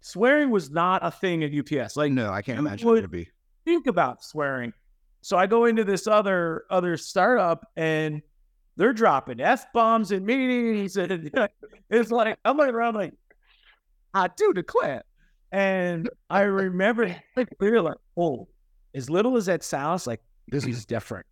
Swearing 0.00 0.50
was 0.50 0.70
not 0.70 1.04
a 1.04 1.10
thing 1.10 1.42
at 1.42 1.52
UPS. 1.52 1.96
Like, 1.96 2.12
no, 2.12 2.30
I 2.30 2.42
can't 2.42 2.58
imagine 2.58 2.88
it 2.96 3.00
to 3.02 3.08
be. 3.08 3.28
Think 3.64 3.88
about 3.88 4.22
swearing. 4.22 4.72
So 5.20 5.36
I 5.36 5.48
go 5.48 5.64
into 5.64 5.82
this 5.82 6.06
other 6.06 6.64
other 6.70 6.96
startup 6.96 7.66
and 7.76 8.22
they're 8.76 8.92
dropping 8.92 9.40
f 9.40 9.72
bombs 9.72 10.12
in 10.12 10.24
meetings, 10.24 10.96
and 10.96 11.30
it's 11.90 12.10
like 12.10 12.38
I'm 12.44 12.56
like 12.56 12.72
around 12.72 12.94
like 12.94 13.14
I 14.14 14.28
do 14.28 14.52
declare. 14.52 15.04
And 15.52 16.10
I 16.28 16.42
remember 16.42 17.14
like 17.36 17.48
we 17.60 17.70
were 17.70 17.82
like, 17.82 17.98
oh, 18.16 18.48
as 18.94 19.08
little 19.10 19.36
as 19.36 19.46
that 19.46 19.62
sounds, 19.62 20.06
like 20.06 20.20
this 20.48 20.66
is 20.66 20.84
different. 20.84 21.26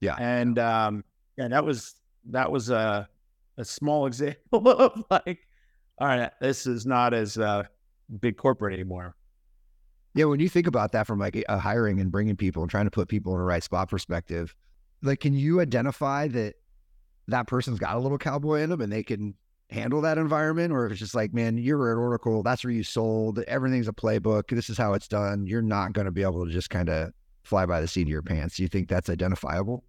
Yeah. 0.00 0.16
And 0.18 0.58
um, 0.58 1.04
yeah, 1.36 1.48
that 1.48 1.64
was 1.64 1.94
that 2.30 2.50
was 2.50 2.70
a 2.70 3.08
a 3.58 3.64
small 3.64 4.06
example 4.06 4.68
of 4.68 5.04
like, 5.10 5.46
all 5.98 6.08
right, 6.08 6.30
this 6.40 6.66
is 6.66 6.86
not 6.86 7.14
as 7.14 7.38
uh, 7.38 7.64
big 8.20 8.36
corporate 8.36 8.74
anymore. 8.74 9.14
Yeah, 10.14 10.26
when 10.26 10.40
you 10.40 10.48
think 10.48 10.66
about 10.66 10.92
that 10.92 11.06
from 11.06 11.18
like 11.18 11.42
a 11.48 11.58
hiring 11.58 12.00
and 12.00 12.12
bringing 12.12 12.36
people 12.36 12.62
and 12.62 12.70
trying 12.70 12.84
to 12.84 12.90
put 12.90 13.08
people 13.08 13.32
in 13.32 13.38
the 13.38 13.44
right 13.44 13.62
spot 13.62 13.88
perspective, 13.88 14.54
like, 15.02 15.20
can 15.20 15.32
you 15.32 15.60
identify 15.60 16.28
that 16.28 16.54
that 17.32 17.46
person's 17.46 17.78
got 17.78 17.96
a 17.96 17.98
little 17.98 18.18
cowboy 18.18 18.60
in 18.60 18.70
them 18.70 18.80
and 18.80 18.92
they 18.92 19.02
can 19.02 19.34
handle 19.70 20.00
that 20.02 20.18
environment, 20.18 20.72
or 20.72 20.86
if 20.86 20.92
it's 20.92 21.00
just 21.00 21.14
like, 21.14 21.32
man, 21.32 21.56
you're 21.56 21.90
at 21.90 21.96
Oracle, 21.96 22.42
that's 22.42 22.62
where 22.62 22.72
you 22.72 22.84
sold, 22.84 23.38
everything's 23.48 23.88
a 23.88 23.92
playbook, 23.92 24.48
this 24.48 24.68
is 24.68 24.76
how 24.76 24.92
it's 24.92 25.08
done. 25.08 25.46
You're 25.46 25.62
not 25.62 25.92
going 25.92 26.04
to 26.04 26.10
be 26.10 26.22
able 26.22 26.44
to 26.44 26.52
just 26.52 26.70
kind 26.70 26.88
of 26.88 27.12
fly 27.42 27.66
by 27.66 27.80
the 27.80 27.88
seat 27.88 28.02
of 28.02 28.08
your 28.08 28.22
pants. 28.22 28.56
Do 28.56 28.62
you 28.62 28.68
think 28.68 28.88
that's 28.88 29.08
identifiable? 29.08 29.84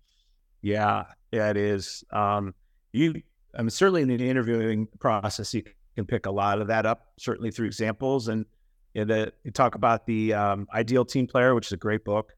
Yeah, 0.61 1.03
yeah, 1.31 1.49
it 1.49 1.57
is. 1.57 2.03
Um, 2.11 2.53
you, 2.93 3.21
I 3.57 3.61
mean, 3.61 3.69
certainly 3.69 4.01
in 4.01 4.07
the 4.07 4.29
interviewing 4.29 4.87
process, 4.99 5.53
you 5.53 5.63
can 5.95 6.05
pick 6.05 6.25
a 6.25 6.31
lot 6.31 6.61
of 6.61 6.67
that 6.67 6.85
up, 6.85 7.11
certainly 7.17 7.51
through 7.51 7.67
examples. 7.67 8.29
And 8.29 8.45
you, 8.93 9.03
know, 9.03 9.13
the, 9.13 9.33
you 9.43 9.51
talk 9.51 9.75
about 9.75 10.05
the 10.05 10.33
um, 10.33 10.67
Ideal 10.73 11.03
Team 11.03 11.27
Player, 11.27 11.53
which 11.53 11.67
is 11.67 11.73
a 11.73 11.77
great 11.77 12.05
book. 12.05 12.33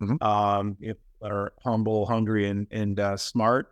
Mm-hmm. 0.00 0.22
Um, 0.22 0.76
you 0.80 0.88
know, 0.88 1.28
are 1.28 1.52
humble, 1.62 2.06
hungry, 2.06 2.48
and 2.48 2.66
and 2.72 2.98
uh, 2.98 3.16
smart 3.16 3.70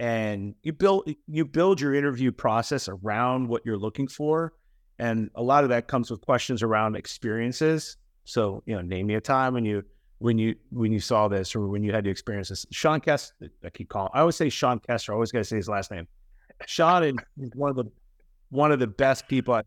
and 0.00 0.54
you 0.62 0.72
build 0.72 1.08
you 1.26 1.44
build 1.44 1.80
your 1.80 1.94
interview 1.94 2.32
process 2.32 2.88
around 2.88 3.48
what 3.48 3.62
you're 3.64 3.78
looking 3.78 4.08
for 4.08 4.52
and 4.98 5.30
a 5.34 5.42
lot 5.42 5.64
of 5.64 5.70
that 5.70 5.88
comes 5.88 6.10
with 6.10 6.20
questions 6.20 6.62
around 6.62 6.96
experiences. 6.96 7.96
So 8.24 8.62
you 8.66 8.74
know 8.74 8.82
name 8.82 9.06
me 9.06 9.14
a 9.14 9.20
time 9.20 9.54
when 9.54 9.64
you 9.64 9.84
when 10.18 10.38
you 10.38 10.54
when 10.70 10.92
you 10.92 11.00
saw 11.00 11.28
this 11.28 11.54
or 11.54 11.68
when 11.68 11.82
you 11.82 11.92
had 11.92 12.04
to 12.04 12.10
experience. 12.10 12.48
This 12.48 12.66
sean 12.70 13.00
kester 13.00 13.34
i 13.64 13.70
keep 13.70 13.88
calling 13.88 14.10
i 14.14 14.20
always 14.20 14.36
say 14.36 14.48
sean 14.48 14.78
kester 14.78 15.12
i 15.12 15.14
always 15.14 15.32
got 15.32 15.40
to 15.40 15.44
say 15.44 15.56
his 15.56 15.68
last 15.68 15.90
name. 15.90 16.06
Sean 16.66 17.02
is 17.04 17.50
one 17.54 17.70
of 17.70 17.76
the 17.76 17.84
one 18.50 18.72
of 18.72 18.78
the 18.78 18.86
best 18.86 19.28
people 19.28 19.54
i've 19.54 19.64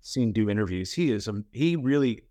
seen 0.00 0.32
do 0.32 0.48
interviews. 0.48 0.92
He 0.92 1.12
is 1.12 1.28
um, 1.28 1.44
he 1.52 1.76
really 1.76 2.22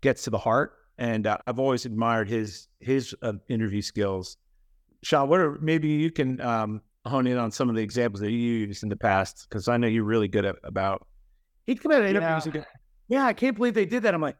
gets 0.00 0.24
to 0.24 0.30
the 0.30 0.38
heart 0.38 0.74
and 0.98 1.26
uh, 1.26 1.38
i've 1.46 1.58
always 1.58 1.86
admired 1.86 2.28
his 2.28 2.68
his 2.80 3.14
uh, 3.22 3.34
interview 3.48 3.82
skills. 3.82 4.36
Sean 5.02 5.28
what 5.28 5.40
are 5.40 5.58
maybe 5.60 5.88
you 5.88 6.10
can 6.10 6.40
um, 6.40 6.82
hone 7.04 7.26
in 7.26 7.36
on 7.38 7.50
some 7.50 7.68
of 7.68 7.74
the 7.74 7.82
examples 7.82 8.20
that 8.20 8.30
you 8.30 8.38
used 8.38 8.82
in 8.82 8.88
the 8.88 8.96
past 8.96 9.46
because 9.48 9.68
I 9.68 9.76
know 9.76 9.86
you're 9.86 10.04
really 10.04 10.28
good 10.28 10.44
at 10.44 10.56
about. 10.62 11.06
He'd 11.66 11.80
come 11.80 11.92
out 11.92 12.02
of 12.02 12.06
interviews 12.06 12.22
yeah. 12.22 12.42
and 12.44 12.54
go, 12.54 12.64
"Yeah, 13.08 13.26
I 13.26 13.32
can't 13.32 13.56
believe 13.56 13.74
they 13.74 13.86
did 13.86 14.02
that." 14.04 14.14
I'm 14.14 14.20
like, 14.20 14.36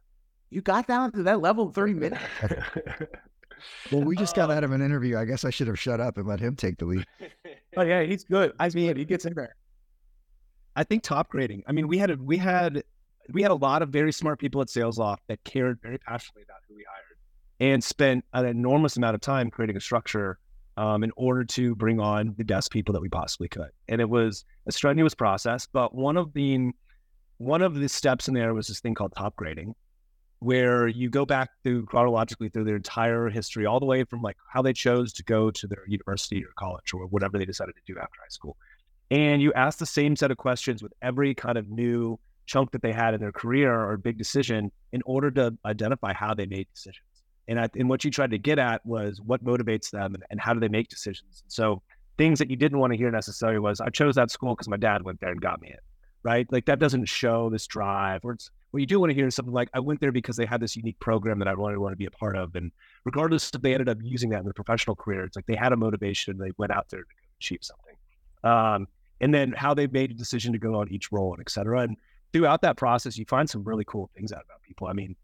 "You 0.51 0.61
got 0.61 0.87
down 0.87 1.13
to 1.13 1.23
that 1.25 1.41
level 1.41 1.67
in 1.67 1.73
30 1.73 1.95
minutes." 1.95 2.23
well, 3.93 4.03
we 4.03 4.17
just 4.17 4.35
got 4.35 4.51
out 4.51 4.65
of 4.65 4.73
an 4.73 4.83
interview. 4.83 5.17
I 5.17 5.25
guess 5.25 5.45
I 5.45 5.51
should 5.51 5.69
have 5.69 5.79
shut 5.79 6.01
up 6.01 6.19
and 6.19 6.27
let 6.27 6.41
him 6.41 6.57
take 6.57 6.79
the 6.79 6.87
lead. 6.87 7.07
but 7.21 7.31
oh, 7.77 7.83
yeah, 7.83 8.03
he's 8.03 8.25
good. 8.25 8.53
I 8.59 8.69
mean, 8.71 8.97
he 8.97 9.05
gets 9.05 9.25
in 9.25 9.35
there. 9.35 9.57
I 10.75 10.85
think 10.85 11.03
top 11.03 11.29
grading. 11.29 11.65
I 11.67 11.73
mean, 11.73 11.87
we 11.87 11.99
had 11.99 12.11
a, 12.11 12.17
we 12.17 12.39
had 12.39 12.83
we 13.31 13.43
had 13.43 13.51
a 13.51 13.57
lot 13.57 13.83
of 13.83 13.91
very 13.91 14.13
smart 14.13 14.39
people 14.39 14.61
at 14.61 14.69
SalesLoft 14.69 15.19
that 15.29 15.43
cared 15.45 15.81
very 15.81 15.99
passionately 15.99 16.43
about 16.43 16.59
who 16.69 16.75
we 16.77 16.85
hired 16.89 17.73
and 17.73 17.85
spent 17.85 18.25
an 18.33 18.47
enormous 18.47 18.97
amount 18.97 19.15
of 19.15 19.21
time 19.21 19.51
creating 19.51 19.77
a 19.77 19.81
structure 19.81 20.39
um, 20.83 21.05
in 21.05 21.13
order 21.17 21.45
to 21.45 21.77
bring 21.77 22.01
on 22.01 22.35
the 22.39 22.45
best 22.45 22.73
people 22.73 22.93
that 22.93 23.01
we 23.01 23.09
possibly 23.09 23.49
could. 23.49 23.71
And 23.89 24.01
it 24.01 24.11
was 24.11 24.45
a 24.67 24.73
strenuous 24.73 25.15
process, 25.15 25.65
but 25.73 25.95
one 25.95 26.17
of 26.17 26.33
the 26.33 26.73
one 27.39 27.63
of 27.63 27.77
the 27.77 27.89
steps 27.89 28.27
in 28.27 28.35
there 28.35 28.53
was 28.53 28.67
this 28.67 28.81
thing 28.81 28.95
called 28.95 29.13
top 29.17 29.37
grading, 29.37 29.77
where 30.41 30.89
you 30.89 31.09
go 31.09 31.25
back 31.25 31.51
through 31.63 31.87
chronologically 31.87 32.49
through 32.49 32.65
their 32.65 32.77
entire 32.77 33.31
history, 33.31 33.65
all 33.65 33.79
the 33.79 33.87
way 33.87 34.03
from 34.03 34.23
like 34.23 34.37
how 34.53 34.61
they 34.61 34.73
chose 34.73 35.13
to 35.13 35.23
go 35.23 35.53
to 35.53 35.69
their 35.69 35.85
university 35.87 36.45
or 36.45 36.51
college 36.59 36.93
or 36.93 37.07
whatever 37.07 37.39
they 37.39 37.45
decided 37.45 37.77
to 37.77 37.93
do 37.93 37.97
after 38.01 38.19
high 38.21 38.29
school. 38.31 38.57
And 39.13 39.41
you 39.41 39.53
ask 39.53 39.79
the 39.79 39.87
same 39.87 40.17
set 40.17 40.33
of 40.33 40.37
questions 40.37 40.83
with 40.83 40.93
every 41.01 41.33
kind 41.33 41.59
of 41.59 41.69
new 41.69 42.19
chunk 42.47 42.73
that 42.73 42.83
they 42.83 42.93
had 42.93 43.15
in 43.15 43.21
their 43.21 43.31
career 43.31 43.73
or 43.73 43.97
big 43.97 44.19
decision 44.19 44.73
in 44.91 45.01
order 45.07 45.31
to 45.31 45.57
identify 45.65 46.13
how 46.13 46.35
they 46.35 46.47
made 46.47 46.67
decisions. 46.75 47.12
And, 47.49 47.59
I, 47.59 47.69
and 47.75 47.89
what 47.89 48.05
you 48.05 48.11
tried 48.11 48.31
to 48.31 48.39
get 48.39 48.59
at 48.59 48.85
was 48.87 49.21
what 49.21 49.45
motivates 49.45 49.91
them 49.91 50.15
and, 50.15 50.23
and 50.31 50.41
how 50.41 50.55
do 50.55 50.61
they 50.61 50.69
make 50.69 50.89
decisions. 50.89 51.43
So 51.49 51.83
things 52.17 52.39
that 52.39 52.51
you 52.51 52.57
didn't 52.57 52.79
want 52.79 52.93
to 52.93 52.97
hear 52.97 53.11
necessarily 53.11 53.59
was 53.59 53.81
I 53.81 53.91
chose 53.91 54.15
that 54.15 54.31
school 54.31 54.55
because 54.55 54.69
my 54.69 54.77
dad 54.77 55.03
went 55.03 55.21
there 55.21 55.31
and 55.31 55.41
got 55.41 55.61
me 55.61 55.69
it, 55.69 55.81
right? 56.23 56.47
Like 56.53 56.67
that 56.67 56.79
doesn't 56.79 57.07
show 57.07 57.51
this 57.51 57.67
drive 57.67 58.21
or 58.25 58.37
what 58.71 58.81
you 58.81 58.87
do 58.87 59.01
want 59.01 59.11
to 59.11 59.15
hear 59.15 59.27
is 59.27 59.35
something 59.35 59.53
like, 59.53 59.69
I 59.75 59.81
went 59.81 60.01
there 60.01 60.13
because 60.13 60.37
they 60.37 60.47
had 60.47 60.61
this 60.61 60.77
unique 60.77 60.99
program 60.99 61.39
that 61.41 61.49
I 61.49 61.53
really 61.53 61.77
want 61.77 61.93
to 61.93 61.97
be 61.97 62.07
a 62.07 62.11
part 62.11 62.37
of. 62.37 62.55
And 62.55 62.73
regardless 63.05 63.51
if 63.53 63.61
they 63.61 63.75
ended 63.75 63.89
up 63.89 63.99
using 64.01 64.31
that 64.31 64.39
in 64.39 64.45
their 64.45 64.55
professional 64.55 64.97
career, 64.97 65.25
it's 65.25 65.37
like 65.37 65.45
they 65.47 65.57
had 65.57 65.73
a 65.73 65.77
motivation, 65.77 66.39
they 66.39 66.53
went 66.57 66.73
out 66.73 66.89
there 66.89 67.01
to 67.01 67.07
achieve 67.39 67.59
something. 67.61 67.97
Um, 68.45 68.89
and 69.21 69.35
then 69.35 69.53
how 69.53 69.75
they 69.75 69.87
made 69.89 70.11
a 70.11 70.15
decision 70.15 70.53
to 70.53 70.59
go 70.59 70.77
on 70.77 70.91
each 70.91 71.13
role 71.13 71.35
and 71.35 71.41
et 71.41 71.51
cetera. 71.51 71.81
And 71.81 71.97
throughout 72.33 72.63
that 72.63 72.77
process, 72.77 73.19
you 73.19 73.27
find 73.27 73.49
some 73.49 73.63
really 73.63 73.85
cool 73.87 74.11
things 74.15 74.33
out 74.33 74.43
about 74.45 74.63
people. 74.63 74.87
I 74.87 74.95
mean, 74.95 75.17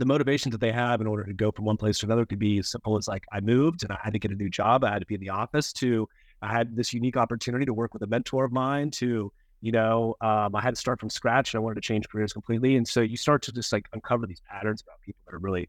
the 0.00 0.06
motivations 0.06 0.52
that 0.52 0.60
they 0.60 0.72
have 0.72 1.02
in 1.02 1.06
order 1.06 1.24
to 1.24 1.34
go 1.34 1.52
from 1.52 1.66
one 1.66 1.76
place 1.76 1.98
to 1.98 2.06
another 2.06 2.24
could 2.24 2.38
be 2.38 2.58
as 2.58 2.68
simple 2.68 2.96
as 2.96 3.06
like 3.06 3.24
I 3.30 3.40
moved 3.40 3.82
and 3.82 3.92
I 3.92 3.98
had 4.02 4.14
to 4.14 4.18
get 4.18 4.30
a 4.30 4.34
new 4.34 4.48
job. 4.48 4.82
I 4.82 4.90
had 4.90 5.00
to 5.00 5.06
be 5.06 5.14
in 5.14 5.20
the 5.20 5.28
office 5.28 5.74
to 5.74 6.08
I 6.40 6.50
had 6.50 6.74
this 6.74 6.94
unique 6.94 7.18
opportunity 7.18 7.66
to 7.66 7.74
work 7.74 7.92
with 7.92 8.02
a 8.02 8.06
mentor 8.06 8.46
of 8.46 8.52
mine 8.52 8.90
to, 8.92 9.30
you 9.60 9.72
know, 9.72 10.16
um, 10.22 10.56
I 10.56 10.62
had 10.62 10.74
to 10.74 10.80
start 10.80 11.00
from 11.00 11.10
scratch 11.10 11.52
and 11.52 11.60
I 11.60 11.62
wanted 11.62 11.74
to 11.74 11.80
change 11.82 12.08
careers 12.08 12.32
completely. 12.32 12.76
And 12.76 12.88
so 12.88 13.02
you 13.02 13.18
start 13.18 13.42
to 13.42 13.52
just 13.52 13.72
like 13.74 13.88
uncover 13.92 14.26
these 14.26 14.40
patterns 14.50 14.80
about 14.80 15.02
people 15.04 15.20
that 15.26 15.34
are 15.34 15.38
really, 15.38 15.68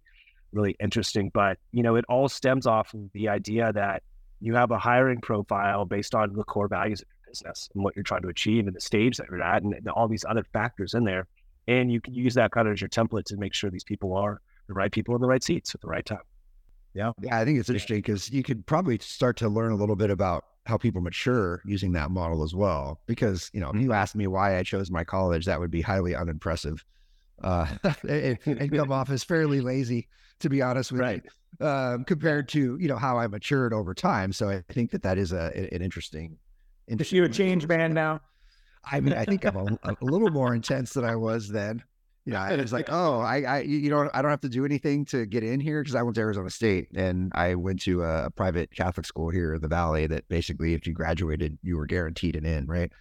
really 0.54 0.78
interesting. 0.80 1.30
But, 1.34 1.58
you 1.74 1.84
know, 1.84 1.98
it 1.98 2.06
all 2.08 2.30
stems 2.30 2.66
off 2.66 2.94
of 2.94 3.12
the 3.12 3.28
idea 3.28 3.74
that 3.74 4.02
you 4.40 4.56
have 4.56 4.72
a 4.72 4.80
hiring 4.80 5.20
profile 5.20 5.84
based 5.84 6.16
on 6.16 6.34
the 6.34 6.46
core 6.46 6.70
values 6.70 7.02
of 7.02 7.08
your 7.10 7.32
business 7.32 7.70
and 7.76 7.84
what 7.84 7.98
you're 7.98 8.04
trying 8.04 8.22
to 8.22 8.30
achieve 8.30 8.66
and 8.66 8.76
the 8.76 8.82
stage 8.82 9.18
that 9.18 9.28
you're 9.30 9.44
at 9.44 9.62
and, 9.62 9.74
and 9.74 9.90
all 9.90 10.08
these 10.08 10.24
other 10.24 10.46
factors 10.54 10.94
in 10.94 11.04
there. 11.04 11.28
And 11.72 11.92
you 11.92 12.02
can 12.02 12.14
use 12.14 12.34
that 12.34 12.52
kind 12.52 12.68
of 12.68 12.74
as 12.74 12.82
your 12.82 12.90
template 12.90 13.24
to 13.26 13.38
make 13.38 13.54
sure 13.54 13.70
these 13.70 13.84
people 13.84 14.14
are 14.14 14.42
the 14.68 14.74
right 14.74 14.92
people 14.92 15.16
in 15.16 15.22
the 15.22 15.28
right 15.28 15.44
seats 15.44 15.74
at 15.74 15.82
the 15.82 15.88
right 15.88 16.06
time. 16.06 16.20
Yeah. 16.94 17.12
Yeah. 17.22 17.40
I 17.40 17.46
think 17.46 17.60
it's 17.60 17.70
interesting 17.70 17.98
because 17.98 18.30
you 18.30 18.44
could 18.44 18.66
probably 18.66 18.98
start 19.00 19.38
to 19.38 19.48
learn 19.48 19.72
a 19.72 19.76
little 19.76 19.96
bit 19.96 20.10
about 20.10 20.46
how 20.66 20.78
people 20.78 21.02
mature 21.02 21.62
using 21.66 21.94
that 21.94 22.12
model 22.12 22.44
as 22.44 22.54
well. 22.54 23.00
Because, 23.06 23.50
you 23.54 23.62
know, 23.62 23.70
if 23.70 23.76
you 23.76 23.84
mm-hmm. 23.84 23.92
asked 23.94 24.16
me 24.16 24.28
why 24.28 24.58
I 24.58 24.64
chose 24.64 24.92
my 24.92 25.04
college, 25.04 25.46
that 25.46 25.60
would 25.60 25.72
be 25.72 25.82
highly 25.82 26.14
unimpressive 26.14 26.84
uh, 27.42 27.66
and, 28.08 28.38
and, 28.46 28.72
come 28.72 28.92
off 28.92 29.10
as 29.10 29.24
fairly 29.24 29.62
lazy, 29.62 30.08
to 30.40 30.50
be 30.50 30.62
honest 30.62 30.92
with 30.92 31.02
right. 31.02 31.24
you, 31.60 31.66
um, 31.66 32.04
compared 32.04 32.50
to, 32.50 32.78
you 32.80 32.88
know, 32.88 32.98
how 32.98 33.18
I 33.18 33.28
matured 33.28 33.74
over 33.74 33.94
time. 33.94 34.34
So 34.34 34.50
I 34.50 34.62
think 34.74 34.92
that 34.92 35.04
that 35.04 35.18
is 35.18 35.32
a, 35.32 35.52
an 35.56 35.82
interesting. 35.82 36.38
interesting 36.88 37.18
you 37.18 37.24
a 37.24 37.30
change 37.30 37.66
man 37.68 37.94
now? 37.94 38.20
I 38.84 39.00
mean, 39.00 39.14
I 39.14 39.26
think 39.26 39.46
I'm 39.46 39.56
a, 39.56 39.78
a, 39.84 39.96
little 40.02 40.30
more 40.30 40.56
intense 40.56 40.94
than 40.94 41.06
I 41.06 41.16
was 41.16 41.48
then. 41.48 41.84
You 42.26 42.34
know, 42.34 42.40
I 42.40 42.56
was 42.56 42.72
like, 42.72 42.88
oh, 42.90 43.20
I, 43.20 43.42
I, 43.42 43.60
you 43.62 43.90
know, 43.90 44.10
I 44.14 44.22
don't 44.22 44.30
have 44.30 44.42
to 44.42 44.50
do 44.50 44.64
anything 44.64 45.06
to 45.06 45.26
get 45.26 45.44
in 45.44 45.60
here 45.60 45.82
because 45.82 45.96
I 45.96 46.04
went 46.04 46.16
to 46.16 46.22
Arizona 46.22 46.52
State 46.52 46.90
and 46.96 47.32
I 47.34 47.56
went 47.56 47.82
to 47.84 48.04
a, 48.04 48.30
private 48.30 48.70
Catholic 48.76 49.08
school 49.08 49.30
here 49.32 49.56
in 49.56 49.62
the 49.62 49.68
Valley 49.68 50.06
that 50.08 50.28
basically, 50.30 50.76
if 50.76 50.86
you 50.86 50.94
graduated, 50.94 51.58
you 51.64 51.78
were 51.78 51.88
guaranteed 51.88 52.36
an 52.36 52.46
in, 52.46 52.68
right? 52.68 52.92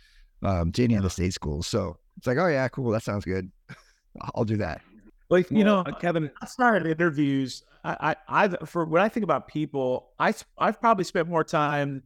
Um, 0.42 0.72
to 0.72 0.84
any 0.84 0.94
of 0.94 1.02
the 1.02 1.10
state 1.10 1.34
schools. 1.34 1.66
So 1.66 1.98
it's 2.16 2.26
like, 2.26 2.38
oh 2.38 2.46
yeah, 2.46 2.66
cool, 2.68 2.90
that 2.92 3.02
sounds 3.02 3.26
good. 3.26 3.50
I'll 4.34 4.44
do 4.44 4.56
that. 4.56 4.80
Like 5.28 5.50
you 5.50 5.64
know, 5.64 5.84
Kevin, 6.00 6.30
I 6.40 6.46
started 6.46 6.86
interviews. 6.86 7.62
I, 7.84 8.14
I, 8.28 8.44
I've 8.44 8.56
for 8.68 8.84
when 8.84 9.02
I 9.02 9.08
think 9.08 9.24
about 9.24 9.48
people, 9.48 10.10
I, 10.18 10.34
I've 10.58 10.80
probably 10.80 11.04
spent 11.04 11.28
more 11.28 11.44
time 11.44 12.02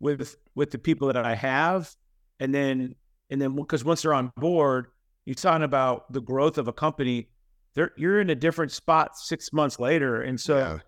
with 0.00 0.36
with 0.54 0.72
the 0.72 0.78
people 0.78 1.06
that 1.06 1.24
I 1.24 1.34
have, 1.36 1.94
and 2.38 2.54
then 2.54 2.96
and 3.30 3.40
then 3.40 3.54
because 3.56 3.84
once 3.84 4.02
they're 4.02 4.14
on 4.14 4.32
board, 4.36 4.88
you're 5.24 5.34
talking 5.34 5.64
about 5.64 6.12
the 6.12 6.20
growth 6.20 6.58
of 6.58 6.68
a 6.68 6.72
company. 6.72 7.28
They're, 7.74 7.92
you're 7.96 8.20
in 8.20 8.30
a 8.30 8.34
different 8.34 8.72
spot 8.72 9.18
six 9.18 9.52
months 9.52 9.78
later, 9.78 10.22
and 10.22 10.40
so 10.40 10.58
yeah. 10.58 10.78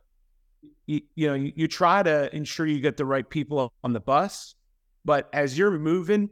you, 0.86 1.00
you 1.14 1.26
know 1.28 1.34
you, 1.34 1.52
you 1.54 1.68
try 1.68 2.02
to 2.02 2.34
ensure 2.34 2.66
you 2.66 2.80
get 2.80 2.96
the 2.96 3.04
right 3.04 3.28
people 3.28 3.72
on 3.84 3.92
the 3.92 4.00
bus. 4.00 4.54
But 5.04 5.28
as 5.32 5.56
you're 5.58 5.78
moving, 5.78 6.30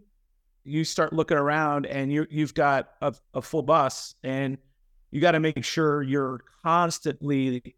you 0.65 0.85
start 0.85 1.13
looking 1.13 1.37
around, 1.37 1.87
and 1.87 2.13
you 2.13 2.27
you've 2.31 2.55
got 2.55 2.91
a, 3.03 3.15
a 3.35 3.43
full 3.43 3.63
bus, 3.63 4.15
and 4.23 4.57
you 5.11 5.21
got 5.21 5.33
to 5.33 5.41
make 5.41 5.65
sure 5.65 6.03
you're 6.03 6.43
constantly 6.63 7.75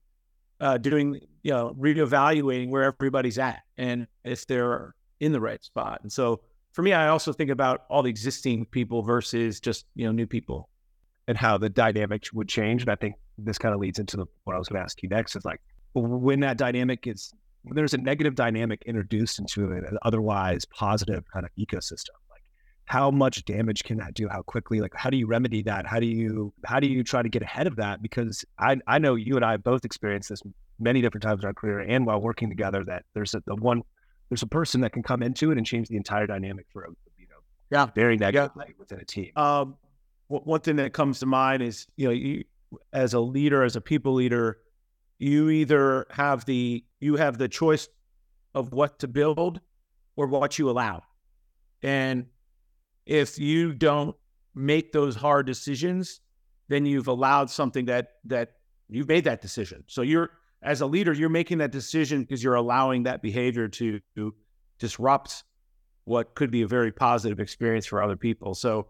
uh, 0.61 0.79
doing, 0.79 1.21
you 1.43 1.53
know, 1.53 1.75
reevaluating 1.79 2.69
where 2.69 2.83
everybody's 2.83 3.39
at 3.39 3.63
and 3.77 4.07
if 4.25 4.47
they're 4.47 4.95
in 5.21 5.33
the 5.33 5.41
right 5.41 5.63
spot. 5.63 6.01
And 6.03 6.13
so 6.13 6.41
for 6.79 6.83
me, 6.83 6.93
I 6.93 7.09
also 7.09 7.33
think 7.33 7.51
about 7.51 7.87
all 7.91 8.05
the 8.05 8.09
existing 8.09 8.65
people 8.67 9.03
versus 9.03 9.59
just 9.59 9.85
you 9.97 10.07
know 10.07 10.13
new 10.13 10.29
people 10.29 10.69
and 11.27 11.37
how 11.37 11.59
the 11.59 11.69
dynamic 11.69 12.29
would 12.33 12.49
change. 12.49 12.83
And 12.83 12.91
I 12.93 12.95
think 12.95 13.17
this 13.37 13.59
kind 13.59 13.75
of 13.75 13.81
leads 13.81 13.99
into 13.99 14.17
the, 14.17 14.27
what 14.45 14.55
I 14.55 14.61
was 14.61 14.69
going 14.69 14.79
to 14.79 14.85
ask 14.85 15.03
you 15.03 15.09
next. 15.09 15.35
Is 15.35 15.45
like 15.45 15.61
when 15.95 16.39
that 16.39 16.57
dynamic 16.57 17.09
is 17.09 17.35
when 17.65 17.75
there's 17.75 17.95
a 17.95 17.99
negative 17.99 18.37
dynamic 18.37 18.85
introduced 18.87 19.41
into 19.41 19.73
an 19.73 19.99
otherwise 20.03 20.65
positive 20.67 21.25
kind 21.33 21.45
of 21.45 21.51
ecosystem. 21.59 22.15
Like 22.31 22.45
how 22.85 23.11
much 23.11 23.45
damage 23.45 23.83
can 23.83 23.97
that 23.97 24.15
do? 24.15 24.29
How 24.29 24.43
quickly? 24.43 24.81
Like 24.81 24.95
how 24.95 25.11
do 25.11 25.17
you 25.17 25.27
remedy 25.27 25.65
that? 25.65 25.85
How 25.85 25.99
do 25.99 26.07
you 26.07 26.55
how 26.65 26.79
do 26.79 26.87
you 26.87 27.03
try 27.03 27.23
to 27.23 27.29
get 27.29 27.43
ahead 27.43 27.67
of 27.67 27.75
that? 27.75 28.03
Because 28.03 28.45
I 28.57 28.77
I 28.87 29.01
know 29.01 29.17
you 29.17 29.35
and 29.35 29.45
I 29.45 29.57
both 29.57 29.85
experienced 29.85 30.29
this 30.29 30.43
many 30.79 31.01
different 31.01 31.25
times 31.25 31.43
in 31.43 31.47
our 31.49 31.55
career 31.55 31.81
and 31.81 32.07
while 32.07 32.21
working 32.21 32.49
together 32.49 32.85
that 32.85 33.03
there's 33.15 33.35
a, 33.35 33.43
the 33.47 33.57
one 33.57 33.83
there's 34.29 34.43
a 34.43 34.47
person 34.47 34.81
that 34.83 34.93
can 34.93 35.03
come 35.03 35.23
into 35.23 35.51
it 35.51 35.59
and 35.59 35.67
change 35.67 35.89
the 35.89 35.97
entire 35.97 36.27
dynamic 36.27 36.67
for 36.73 36.85
a 36.85 36.89
you 37.17 37.27
know 37.29 37.37
yeah 37.71 37.87
very 37.95 38.17
negative 38.17 38.51
yeah. 38.57 38.65
within 38.79 39.01
a 39.01 39.05
team. 39.05 39.31
Um, 39.37 39.77
one 40.29 40.61
thing 40.61 40.77
that 40.77 40.93
comes 40.93 41.21
to 41.21 41.27
mind 41.27 41.63
is 41.63 41.87
you 41.97 42.07
know 42.07 42.13
you 42.13 42.45
as 42.93 43.15
a 43.15 43.21
leader 43.21 43.63
as 43.63 43.77
a 43.77 43.81
people 43.81 44.15
leader 44.15 44.59
you 45.19 45.49
either 45.49 46.07
have 46.11 46.45
the 46.45 46.85
you 47.01 47.17
have 47.17 47.39
the 47.39 47.49
choice 47.49 47.89
of 48.55 48.73
what 48.73 48.99
to 48.99 49.09
build 49.09 49.61
or 50.17 50.27
what 50.27 50.59
you 50.59 50.69
allow 50.69 51.03
and 51.83 52.27
if 53.07 53.39
you 53.39 53.73
don't 53.73 54.15
make 54.55 54.93
those 54.93 55.17
hard 55.17 55.47
decisions 55.47 56.21
then 56.69 56.85
you've 56.85 57.09
allowed 57.09 57.49
something 57.49 57.87
that 57.87 58.09
that 58.25 58.53
you've 58.89 59.09
made 59.09 59.25
that 59.25 59.41
decision 59.41 59.83
so 59.87 60.03
you're 60.03 60.31
as 60.63 60.81
a 60.81 60.87
leader, 60.87 61.13
you're 61.13 61.29
making 61.29 61.59
that 61.59 61.73
decision 61.73 62.23
because 62.23 62.43
you're 62.43 62.55
allowing 62.55 63.05
that 63.05 63.23
behavior 63.23 63.69
to, 63.69 64.01
to 64.17 64.35
disrupt 64.79 65.45
what 66.05 66.35
could 66.35 66.51
be 66.51 66.63
a 66.63 66.67
very 66.67 66.91
positive 66.91 67.39
experience 67.39 67.87
for 67.87 68.03
other 68.03 68.17
people. 68.17 68.55
So, 68.55 68.89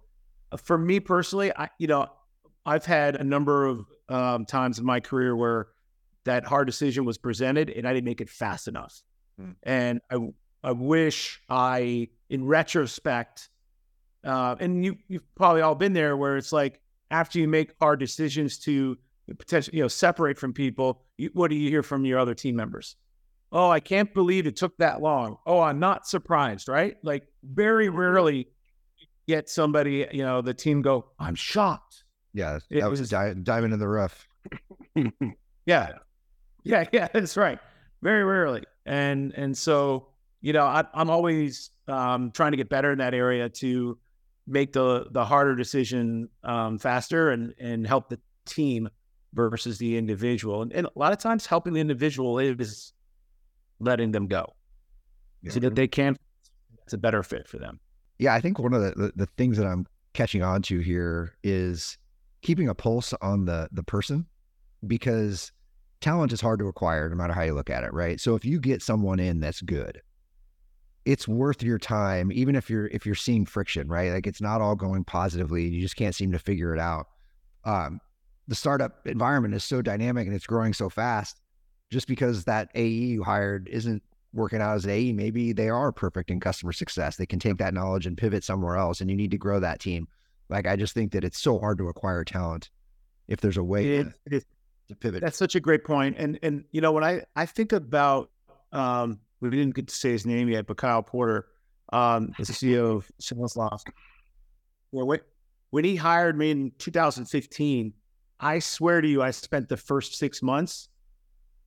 uh, 0.51 0.57
for 0.57 0.79
me 0.79 1.01
personally, 1.01 1.53
I 1.55 1.69
you 1.79 1.89
know 1.89 2.07
I've 2.65 2.87
had 2.87 3.17
a 3.17 3.25
number 3.25 3.67
of 3.67 3.85
um, 4.09 4.47
times 4.47 4.79
in 4.79 4.85
my 4.85 5.01
career 5.01 5.37
where 5.37 5.67
that 6.25 6.45
hard 6.47 6.67
decision 6.67 7.05
was 7.05 7.19
presented 7.19 7.71
and 7.71 7.87
I 7.87 7.93
didn't 7.93 8.07
make 8.07 8.21
it 8.21 8.31
fast 8.31 8.69
enough, 8.69 9.03
mm. 9.39 9.55
and 9.63 10.01
I 10.11 10.17
I 10.63 10.73
wish 10.73 11.41
I, 11.49 12.09
in 12.31 12.45
retrospect, 12.45 13.51
uh, 14.25 14.57
and 14.59 14.85
you 14.85 14.97
you've 15.09 15.35
probably 15.35 15.61
all 15.61 15.75
been 15.75 15.93
there 15.93 16.17
where 16.17 16.37
it's 16.37 16.53
like 16.53 16.81
after 17.11 17.39
you 17.39 17.49
make 17.49 17.75
hard 17.81 18.01
decisions 18.01 18.59
to 18.61 18.97
potentially, 19.39 19.77
you 19.77 19.85
know, 19.85 19.89
separate 19.89 20.39
from 20.39 20.53
people. 20.53 21.03
You, 21.17 21.31
what 21.33 21.49
do 21.51 21.57
you 21.57 21.69
hear 21.69 21.83
from 21.83 22.05
your 22.05 22.19
other 22.19 22.35
team 22.35 22.57
members? 22.57 22.97
Oh, 23.51 23.71
I 23.71 23.81
can't 23.81 24.13
believe 24.13 24.47
it 24.47 24.57
took 24.57 24.77
that 24.79 25.01
long. 25.01 25.39
Oh, 25.47 25.61
I'm 25.61 25.79
not 25.79 26.07
surprised, 26.07 26.69
right? 26.69 26.97
Like 27.03 27.27
very 27.43 27.89
rarely 27.89 28.49
get 29.27 29.49
somebody, 29.49 30.07
you 30.13 30.23
know, 30.23 30.43
the 30.43 30.55
team 30.55 30.83
go, 30.83 31.07
I'm 31.19 31.35
shocked. 31.35 32.05
Yeah, 32.35 32.59
that 32.71 32.79
it 32.79 32.89
was, 32.89 33.01
was 33.01 33.09
di- 33.09 33.35
diamond 33.43 33.73
in 33.73 33.81
the 33.81 33.89
rough. 33.89 34.29
yeah, 35.67 35.93
yeah, 36.65 36.85
yeah. 36.93 37.09
That's 37.13 37.37
right. 37.37 37.59
Very 38.03 38.23
rarely, 38.23 38.63
and 38.87 39.33
and 39.35 39.57
so 39.57 40.09
you 40.41 40.53
know, 40.53 40.65
I, 40.65 40.85
am 40.95 41.11
always 41.11 41.71
um, 41.89 42.31
trying 42.31 42.53
to 42.53 42.57
get 42.57 42.69
better 42.69 42.93
in 42.93 42.99
that 42.99 43.15
area 43.15 43.49
to 43.49 43.99
make 44.47 44.73
the 44.73 45.07
the 45.11 45.25
harder 45.25 45.55
decision 45.57 46.29
um, 46.45 46.79
faster 46.79 47.31
and 47.31 47.55
and 47.59 47.87
help 47.87 48.09
the 48.09 48.21
team 48.47 48.89
versus 49.35 49.79
the 49.79 49.97
individual. 49.97 50.63
And, 50.63 50.73
and 50.73 50.87
a 50.87 50.99
lot 50.99 51.13
of 51.13 51.19
times 51.19 51.47
helping 51.47 51.73
the 51.73 51.81
individual 51.81 52.39
is 52.39 52.93
letting 53.81 54.13
them 54.13 54.27
go 54.27 54.55
yeah. 55.43 55.53
so 55.53 55.61
that 55.61 55.75
they 55.75 55.87
can, 55.87 56.17
it's 56.85 56.93
a 56.93 56.99
better 56.99 57.23
fit 57.23 57.47
for 57.47 57.59
them. 57.59 57.79
Yeah. 58.19 58.35
I 58.35 58.41
think 58.41 58.59
one 58.59 58.75
of 58.75 58.83
the, 58.83 58.91
the, 58.97 59.13
the 59.17 59.27
things 59.37 59.57
that 59.59 59.67
I'm 59.67 59.87
catching 60.15 60.43
on 60.43 60.63
to 60.63 60.81
here 60.81 61.37
is 61.43 61.99
keeping 62.43 62.69
a 62.69 62.75
pulse 62.75 63.13
on 63.21 63.45
the, 63.45 63.69
the 63.73 63.83
person 63.83 64.27
because 64.87 65.53
talent 66.01 66.33
is 66.33 66.41
hard 66.41 66.59
to 66.61 66.69
acquire 66.69 67.09
no 67.09 67.17
matter 67.17 67.33
how 67.33 67.43
you 67.43 67.55
look 67.55 67.71
at 67.71 67.85
it. 67.85 67.93
Right. 67.93 68.21
So 68.21 68.35
if 68.35 68.45
you 68.45 68.61
get 68.61 68.83
someone 68.83 69.21
in 69.21 69.41
that's 69.41 69.61
good, 69.61 70.01
it's 71.05 71.27
worth 71.27 71.63
your 71.63 71.79
time, 71.79 72.31
even 72.33 72.55
if 72.55 72.69
you're 72.69 72.87
if 72.89 73.07
you're 73.07 73.15
seeing 73.15 73.47
friction, 73.47 73.89
right? 73.89 74.13
Like 74.13 74.27
it's 74.27 74.43
not 74.43 74.61
all 74.61 74.77
going 74.77 75.05
positively. 75.05 75.67
You 75.67 75.81
just 75.81 75.97
can't 75.97 76.15
seem 76.15 76.33
to 76.33 76.39
figure 76.39 76.75
it 76.75 76.81
out. 76.81 77.07
Um, 77.65 77.99
the 78.49 78.55
startup 78.55 79.07
environment 79.07 79.55
is 79.55 79.63
so 79.63 79.83
dynamic 79.83 80.27
and 80.27 80.35
it's 80.35 80.47
growing 80.47 80.73
so 80.73 80.89
fast. 80.89 81.41
Just 81.91 82.09
because 82.09 82.45
that 82.45 82.71
AE 82.75 82.89
you 82.89 83.23
hired 83.23 83.69
isn't 83.69 84.03
working 84.35 84.61
out 84.61 84.75
as 84.75 84.85
an 84.85 84.91
AE, 84.91 85.13
maybe 85.13 85.53
they 85.53 85.71
are 85.71 85.91
perfect 85.91 86.31
in 86.31 86.41
customer 86.41 86.73
success. 86.73 87.17
They 87.17 87.25
can 87.25 87.39
take 87.39 87.57
that 87.59 87.73
knowledge 87.73 88.07
and 88.07 88.17
pivot 88.17 88.45
somewhere 88.45 88.77
else, 88.77 89.01
and 89.01 89.09
you 89.09 89.17
need 89.17 89.31
to 89.31 89.39
grow 89.39 89.59
that 89.61 89.81
team. 89.81 90.07
Like 90.51 90.67
I 90.67 90.77
just 90.77 90.93
think 90.93 91.13
that 91.13 91.25
it's 91.25 91.41
so 91.41 91.59
hard 91.59 91.79
to 91.79 91.89
acquire 91.89 92.25
talent 92.25 92.69
if 93.27 93.41
there's 93.41 93.57
a 93.57 93.65
way 93.65 93.97
it, 93.97 94.03
to, 94.05 94.37
it 94.37 94.45
to 94.89 94.97
pivot. 94.97 95.23
That's 95.23 95.39
such 95.39 95.55
a 95.55 95.61
great 95.61 95.85
point. 95.85 96.17
And 96.19 96.39
and 96.43 96.65
you 96.73 96.81
know 96.81 96.93
when 96.93 97.05
I 97.05 97.23
I 97.37 97.47
think 97.47 97.73
about 97.73 98.31
um 98.73 99.21
we 99.41 99.51
didn't 99.51 99.75
get 99.75 99.89
to 99.89 99.95
say 99.95 100.11
his 100.11 100.27
name 100.27 100.49
yet, 100.49 100.67
but 100.67 100.77
Kyle 100.77 101.03
Porter, 101.03 101.47
um, 101.93 102.33
is 102.39 102.49
the 102.49 102.55
CEO 102.75 102.97
of 102.97 103.11
Salesloft. 103.21 103.91
Well, 104.93 105.07
wait, 105.07 105.23
when 105.71 105.85
he 105.85 105.97
hired 105.97 106.37
me 106.37 106.51
in 106.51 106.73
2015, 106.79 107.93
I 108.41 108.59
swear 108.61 109.01
to 109.01 109.09
you, 109.09 109.23
I 109.23 109.31
spent 109.31 109.69
the 109.69 109.77
first 109.77 110.15
six 110.15 110.43
months 110.43 110.89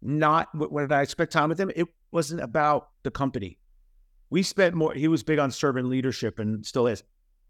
not 0.02 0.50
when 0.54 0.92
I 0.92 1.04
spent 1.04 1.32
time 1.32 1.50
with 1.50 1.60
him, 1.60 1.72
it 1.76 1.88
wasn't 2.12 2.42
about 2.42 2.90
the 3.04 3.12
company. 3.12 3.60
We 4.30 4.44
spent 4.44 4.76
more, 4.76 4.94
he 4.94 5.08
was 5.08 5.24
big 5.24 5.40
on 5.40 5.52
servant 5.52 5.90
leadership 5.90 6.40
and 6.40 6.66
still 6.66 6.88
is. 6.88 7.04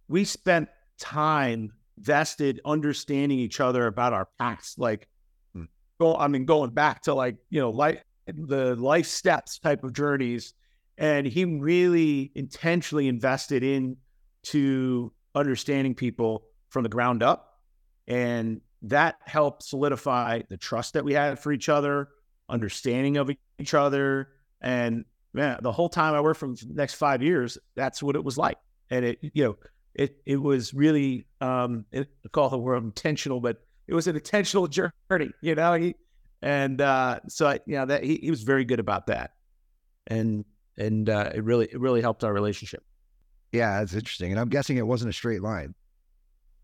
We 0.07 0.25
spent 0.25 0.67
time 0.99 1.71
vested 1.97 2.59
understanding 2.65 3.39
each 3.39 3.59
other 3.59 3.87
about 3.87 4.13
our 4.13 4.27
past, 4.39 4.79
like, 4.79 5.07
hmm. 5.53 5.65
go, 5.99 6.15
I 6.15 6.27
mean, 6.27 6.45
going 6.45 6.71
back 6.71 7.03
to 7.03 7.13
like, 7.13 7.37
you 7.49 7.61
know, 7.61 7.69
like 7.69 8.03
the 8.27 8.75
life 8.75 9.07
steps 9.07 9.59
type 9.59 9.83
of 9.83 9.93
journeys. 9.93 10.53
And 10.97 11.25
he 11.25 11.45
really 11.45 12.31
intentionally 12.35 13.07
invested 13.07 13.63
in 13.63 13.97
to 14.43 15.13
understanding 15.33 15.95
people 15.95 16.43
from 16.69 16.83
the 16.83 16.89
ground 16.89 17.23
up. 17.23 17.59
And 18.07 18.61
that 18.83 19.17
helped 19.25 19.63
solidify 19.63 20.41
the 20.49 20.57
trust 20.57 20.93
that 20.93 21.05
we 21.05 21.13
had 21.13 21.39
for 21.39 21.51
each 21.51 21.69
other, 21.69 22.09
understanding 22.49 23.17
of 23.17 23.29
each 23.59 23.73
other. 23.73 24.29
And 24.61 25.05
man, 25.33 25.59
the 25.61 25.71
whole 25.71 25.89
time 25.89 26.13
I 26.13 26.21
worked 26.21 26.39
for 26.39 26.47
the 26.47 26.67
next 26.73 26.95
five 26.95 27.21
years, 27.21 27.57
that's 27.75 28.01
what 28.01 28.15
it 28.15 28.23
was 28.23 28.37
like. 28.37 28.57
And 28.89 29.05
it, 29.05 29.19
you 29.21 29.43
know, 29.43 29.57
it 29.93 30.17
it 30.25 30.37
was 30.37 30.73
really 30.73 31.25
um 31.41 31.85
it, 31.91 32.09
I 32.25 32.29
call 32.29 32.49
the 32.49 32.57
word 32.57 32.83
intentional, 32.83 33.39
but 33.39 33.61
it 33.87 33.93
was 33.93 34.07
an 34.07 34.15
intentional 34.15 34.67
journey, 35.09 35.31
you 35.41 35.55
know. 35.55 35.73
He 35.73 35.95
and 36.41 36.81
uh 36.81 37.19
so 37.27 37.47
I, 37.47 37.59
you 37.65 37.75
know 37.75 37.85
that 37.85 38.03
he, 38.03 38.17
he 38.21 38.29
was 38.29 38.43
very 38.43 38.65
good 38.65 38.79
about 38.79 39.07
that. 39.07 39.31
And 40.07 40.45
and 40.77 41.09
uh 41.09 41.31
it 41.33 41.43
really 41.43 41.67
it 41.71 41.79
really 41.79 42.01
helped 42.01 42.23
our 42.23 42.33
relationship. 42.33 42.83
Yeah, 43.51 43.81
it's 43.81 43.93
interesting. 43.93 44.31
And 44.31 44.39
I'm 44.39 44.49
guessing 44.49 44.77
it 44.77 44.87
wasn't 44.87 45.09
a 45.09 45.13
straight 45.13 45.41
line. 45.41 45.75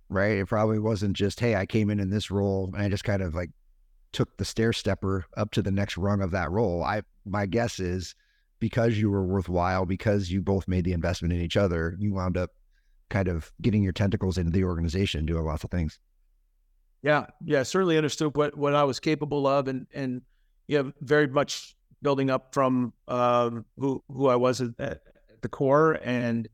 Right? 0.09 0.37
It 0.37 0.47
probably 0.47 0.79
wasn't 0.79 1.17
just, 1.17 1.39
hey, 1.39 1.55
I 1.55 1.65
came 1.65 1.89
in 1.89 1.99
in 1.99 2.09
this 2.09 2.31
role 2.31 2.71
and 2.73 2.81
I 2.81 2.89
just 2.89 3.03
kind 3.03 3.21
of 3.21 3.35
like 3.35 3.49
took 4.13 4.37
the 4.37 4.45
stair 4.45 4.71
stepper 4.71 5.25
up 5.35 5.51
to 5.51 5.61
the 5.61 5.71
next 5.71 5.97
rung 5.97 6.21
of 6.21 6.31
that 6.31 6.49
role. 6.49 6.83
I 6.83 7.01
my 7.25 7.45
guess 7.45 7.79
is 7.79 8.15
because 8.59 8.97
you 8.97 9.09
were 9.09 9.25
worthwhile, 9.25 9.85
because 9.85 10.31
you 10.31 10.41
both 10.41 10.67
made 10.67 10.85
the 10.85 10.93
investment 10.93 11.33
in 11.33 11.41
each 11.41 11.57
other, 11.57 11.95
you 11.99 12.13
wound 12.13 12.37
up 12.37 12.51
kind 13.09 13.27
of 13.27 13.51
getting 13.61 13.83
your 13.83 13.93
tentacles 13.93 14.37
into 14.37 14.51
the 14.51 14.63
organization, 14.63 15.25
doing 15.25 15.45
lots 15.45 15.63
of 15.63 15.71
things. 15.71 15.99
Yeah, 17.01 17.27
yeah, 17.43 17.63
certainly 17.63 17.97
understood 17.97 18.35
what 18.35 18.57
what 18.57 18.73
I 18.73 18.83
was 18.83 18.99
capable 18.99 19.45
of, 19.45 19.67
and 19.67 19.87
and 19.93 20.21
yeah, 20.67 20.83
very 21.01 21.27
much 21.27 21.75
building 22.01 22.29
up 22.29 22.53
from 22.53 22.93
um, 23.07 23.65
who 23.77 24.03
who 24.09 24.27
I 24.27 24.35
was 24.35 24.61
at, 24.61 24.71
at 24.79 25.01
the 25.41 25.49
core, 25.49 25.99
and 26.03 26.47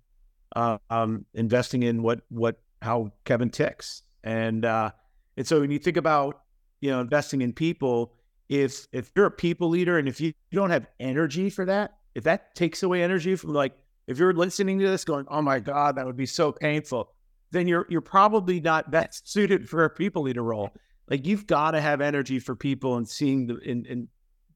uh, 0.56 0.80
um, 0.89 1.26
investing 1.34 1.84
in 1.84 2.04
what 2.04 2.22
what 2.30 2.62
how 2.84 3.12
Kevin 3.26 3.50
ticks, 3.50 4.04
and 4.24 4.65
uh, 4.65 4.91
and 5.38 5.48
so 5.48 5.62
when 5.62 5.72
you 5.72 5.80
think 5.80 5.98
about 5.98 6.41
you 6.82 6.91
know 6.91 7.02
investing 7.02 7.41
in 7.41 7.54
people, 7.54 8.13
if 8.50 8.88
if 8.91 9.12
you're 9.15 9.26
a 9.26 9.32
people 9.32 9.69
leader 9.69 9.98
and 9.98 10.08
if 10.08 10.22
you, 10.22 10.34
you 10.52 10.60
don't 10.60 10.69
have 10.69 10.88
energy 11.00 11.50
for 11.50 11.65
that, 11.65 11.98
if 12.15 12.24
that 12.26 12.56
takes 12.56 12.84
away 12.84 13.04
energy 13.04 13.36
from 13.36 13.54
like 13.54 13.74
if 14.08 14.17
you're 14.17 14.34
listening 14.34 14.80
to 14.80 14.88
this 14.88 15.06
going, 15.06 15.26
oh 15.30 15.41
my 15.41 15.60
God, 15.60 15.96
that 15.96 16.06
would 16.06 16.17
be 16.17 16.26
so 16.26 16.52
painful, 16.52 17.10
then 17.52 17.67
you're 17.67 17.86
you're 17.89 18.02
probably 18.02 18.60
not 18.60 18.91
best 18.91 19.30
suited 19.32 19.69
for 19.69 19.86
a 19.86 19.89
people 19.89 20.24
leader 20.24 20.43
role. 20.43 20.69
Like 21.10 21.26
you've 21.26 21.48
got 21.48 21.72
to 21.72 21.82
have 21.82 22.02
energy 22.02 22.39
for 22.39 22.56
people 22.56 22.98
and 22.98 23.08
seeing 23.08 23.48
the 23.48 23.58
in 23.58 24.08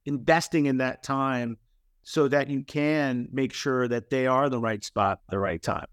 investing 0.06 0.68
in 0.68 0.78
that 0.78 1.04
time 1.04 1.58
so 2.04 2.30
that 2.30 2.50
you 2.50 2.64
can 2.64 3.28
make 3.34 3.52
sure 3.52 3.88
that 3.88 4.10
they 4.10 4.28
are 4.28 4.50
the 4.50 4.60
right 4.60 4.82
spot, 4.84 5.20
the 5.30 5.38
right 5.38 5.62
time. 5.62 5.88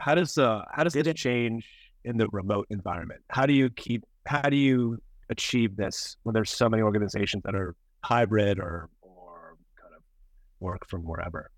How 0.00 0.14
does 0.14 0.38
uh 0.38 0.62
how 0.72 0.84
does 0.84 0.96
it 0.96 1.16
change 1.16 1.66
in 2.04 2.16
the 2.16 2.28
remote 2.32 2.66
environment? 2.70 3.20
How 3.30 3.46
do 3.46 3.52
you 3.52 3.70
keep 3.70 4.04
how 4.26 4.42
do 4.42 4.56
you 4.56 4.98
achieve 5.28 5.76
this 5.76 6.16
when 6.22 6.34
there's 6.34 6.50
so 6.50 6.68
many 6.68 6.82
organizations 6.82 7.42
that 7.44 7.54
are 7.54 7.74
hybrid 8.02 8.58
or 8.58 8.88
or 9.02 9.56
kind 9.80 9.94
of 9.94 10.02
work 10.60 10.86
from 10.88 11.02
wherever? 11.02 11.50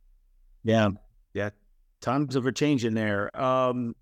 Yeah, 0.65 0.91
yeah, 1.35 1.51
tons 2.01 2.37
of 2.37 2.47
a 2.47 2.53
change 2.53 2.85
in 2.85 2.95
there. 2.95 3.35
Um, 3.41 3.95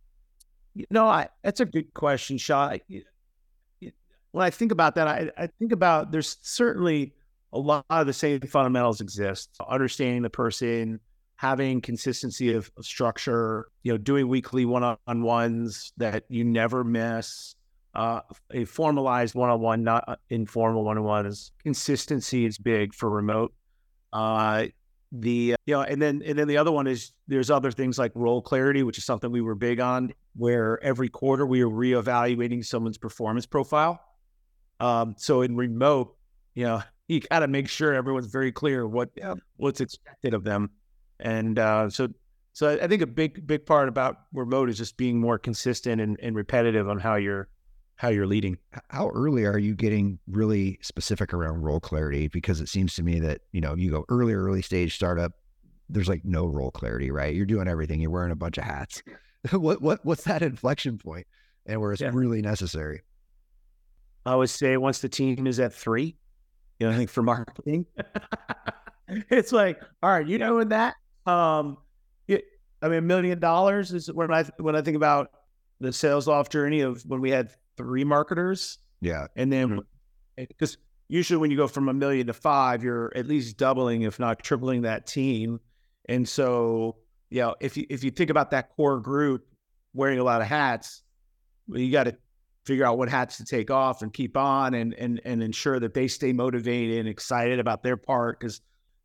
you 0.75 0.87
know, 0.91 1.07
I, 1.07 1.29
that's 1.43 1.61
a 1.61 1.65
good 1.65 1.93
question, 1.95 2.39
Sean. 2.39 2.79
When 4.33 4.45
I 4.45 4.51
think 4.51 4.73
about 4.73 4.97
that, 4.97 5.09
I, 5.09 5.31
I 5.39 5.47
think 5.59 5.73
about 5.73 6.13
there's 6.13 6.37
certainly 6.43 7.15
a 7.53 7.59
lot 7.59 7.85
of 7.89 8.07
the 8.07 8.13
same 8.13 8.41
fundamentals 8.41 9.01
exist. 9.01 9.51
Understanding 9.67 10.23
the 10.23 10.31
person, 10.31 11.01
having 11.37 11.81
consistency 11.81 12.55
of, 12.55 12.71
of 12.77 12.85
structure, 12.85 13.69
you 13.83 13.93
know, 13.93 13.99
doing 13.99 14.29
weekly 14.29 14.65
one-on-ones 14.65 15.93
that 15.97 16.25
you 16.29 16.45
never 16.45 16.83
miss, 16.83 17.55
uh, 17.95 18.21
a 18.51 18.65
formalized 18.65 19.35
one-on-one, 19.35 19.83
not 19.83 20.05
uh, 20.09 20.17
informal 20.31 20.85
one-on-ones. 20.85 21.53
Consistency 21.63 22.45
is 22.45 22.59
big 22.59 22.95
for 22.95 23.11
remote. 23.11 23.53
Uh, 24.13 24.67
the 25.13 25.55
you 25.67 25.75
know, 25.75 25.83
and 25.83 26.03
then 26.03 26.23
and 26.27 26.39
then 26.39 26.49
the 26.49 26.57
other 26.57 26.73
one 26.73 26.87
is 26.87 27.13
there's 27.29 27.51
other 27.51 27.71
things 27.71 27.99
like 27.99 28.13
role 28.15 28.43
clarity, 28.43 28.83
which 28.83 28.99
is 28.99 29.05
something 29.05 29.31
we 29.31 29.41
were 29.41 29.55
big 29.55 29.79
on, 29.79 30.13
where 30.35 30.83
every 30.83 31.09
quarter 31.09 31.47
we 31.47 31.63
are 31.63 31.69
reevaluating 31.69 32.65
someone's 32.65 32.99
performance 32.99 33.47
profile. 33.47 34.01
Um, 34.81 35.15
so 35.17 35.43
in 35.43 35.57
remote, 35.57 36.17
you 36.55 36.65
know, 36.65 36.83
you 37.09 37.21
got 37.21 37.39
to 37.41 37.49
make 37.49 37.69
sure 37.69 37.95
everyone's 37.95 38.27
very 38.27 38.53
clear 38.53 38.87
what 38.87 39.11
yeah. 39.15 39.35
what's 39.57 39.81
expected 39.81 40.35
of 40.35 40.45
them, 40.45 40.71
and 41.21 41.59
uh, 41.59 41.91
so 41.91 42.09
so 42.53 42.79
I 42.81 42.87
think 42.87 43.03
a 43.03 43.07
big 43.07 43.47
big 43.47 43.67
part 43.67 43.89
about 43.89 44.17
remote 44.33 44.71
is 44.71 44.79
just 44.79 44.97
being 44.97 45.21
more 45.21 45.39
consistent 45.39 46.01
and, 46.01 46.19
and 46.23 46.35
repetitive 46.35 46.89
on 46.89 46.99
how 46.99 47.17
you're 47.17 47.49
how 47.97 48.09
you're 48.09 48.27
leading. 48.27 48.59
How 48.89 49.09
early 49.09 49.45
are 49.45 49.59
you 49.59 49.75
getting 49.75 50.19
really 50.29 50.79
specific 50.83 51.35
around 51.35 51.63
role 51.63 51.81
clarity? 51.81 52.29
Because 52.29 52.61
it 52.61 52.69
seems 52.69 52.95
to 52.95 53.03
me 53.03 53.19
that, 53.21 53.41
you 53.53 53.61
know, 53.61 53.75
you 53.75 53.91
go 53.91 54.05
early, 54.09 54.35
early 54.35 54.63
stage 54.63 54.95
startup, 54.95 55.33
there's 55.89 56.09
like 56.09 56.25
no 56.25 56.47
role 56.47 56.71
clarity, 56.71 57.11
right? 57.11 57.35
You're 57.35 57.47
doing 57.47 57.69
everything. 57.69 58.01
You're 58.01 58.11
wearing 58.11 58.33
a 58.33 58.37
bunch 58.37 58.59
of 58.59 58.65
hats. 58.65 59.03
what 59.53 59.81
what 59.81 60.05
what's 60.05 60.25
that 60.25 60.43
inflection 60.43 60.99
point 60.99 61.27
and 61.65 61.81
where 61.81 61.93
it's 61.93 62.03
yeah. 62.03 62.11
really 62.13 62.43
necessary? 62.43 63.03
I 64.25 64.35
would 64.35 64.51
say 64.51 64.77
once 64.77 64.99
the 65.01 65.09
team 65.09 65.47
is 65.47 65.61
at 65.61 65.73
three, 65.73 66.17
you 66.79 66.87
know, 66.87 66.93
I 66.93 66.97
think 66.97 67.11
for 67.11 67.23
marketing, 67.23 67.87
it's 69.09 69.53
like, 69.53 69.81
all 70.03 70.11
right, 70.11 70.27
you 70.27 70.39
know, 70.39 70.59
in 70.59 70.71
that, 70.71 70.97
um, 71.27 71.79
it, 72.29 72.45
I 72.83 72.89
mean, 72.89 72.99
a 72.99 73.03
million 73.03 73.39
dollars 73.39 73.93
is 73.93 74.13
when 74.13 74.33
I 74.33 74.45
when 74.59 74.77
I 74.77 74.83
think 74.83 74.97
about 74.97 75.31
the 75.81 75.89
SalesLoft 75.89 76.51
journey 76.51 76.81
of 76.81 77.03
when 77.03 77.21
we 77.21 77.31
had 77.31 77.51
three 77.77 78.05
marketers. 78.05 78.79
Yeah. 79.01 79.27
And 79.37 79.53
then 79.53 79.81
because 80.37 80.73
mm-hmm. 80.73 80.83
usually 81.09 81.39
when 81.39 81.51
you 81.51 81.57
go 81.57 81.69
from 81.69 81.89
a 81.89 81.95
million 81.95 82.27
to 82.29 82.33
five, 82.33 82.83
you're 82.83 83.13
at 83.15 83.27
least 83.27 83.57
doubling, 83.57 84.03
if 84.03 84.19
not 84.19 84.43
tripling 84.43 84.83
that 84.83 85.07
team. 85.07 85.61
And 86.09 86.29
so, 86.29 86.97
you 87.31 87.41
know, 87.41 87.55
if 87.61 87.77
you 87.77 87.87
if 87.91 88.05
you 88.05 88.11
think 88.11 88.31
about 88.31 88.51
that 88.53 88.75
core 88.77 89.01
group 89.01 89.47
wearing 89.93 90.19
a 90.19 90.25
lot 90.25 90.41
of 90.41 90.47
hats, 90.47 91.03
well, 91.69 91.81
you 91.81 91.91
got 91.91 92.05
to 92.05 92.17
figure 92.65 92.85
out 92.85 92.99
what 92.99 93.09
hats 93.09 93.37
to 93.37 93.45
take 93.45 93.71
off 93.71 94.03
and 94.03 94.13
keep 94.13 94.37
on 94.37 94.75
and 94.75 94.95
and 94.95 95.21
and 95.25 95.43
ensure 95.43 95.79
that 95.81 95.95
they 95.95 96.09
stay 96.09 96.33
motivated 96.33 96.99
and 96.99 97.09
excited 97.09 97.59
about 97.59 97.83
their 97.83 97.97
part. 97.97 98.39
Because 98.39 98.61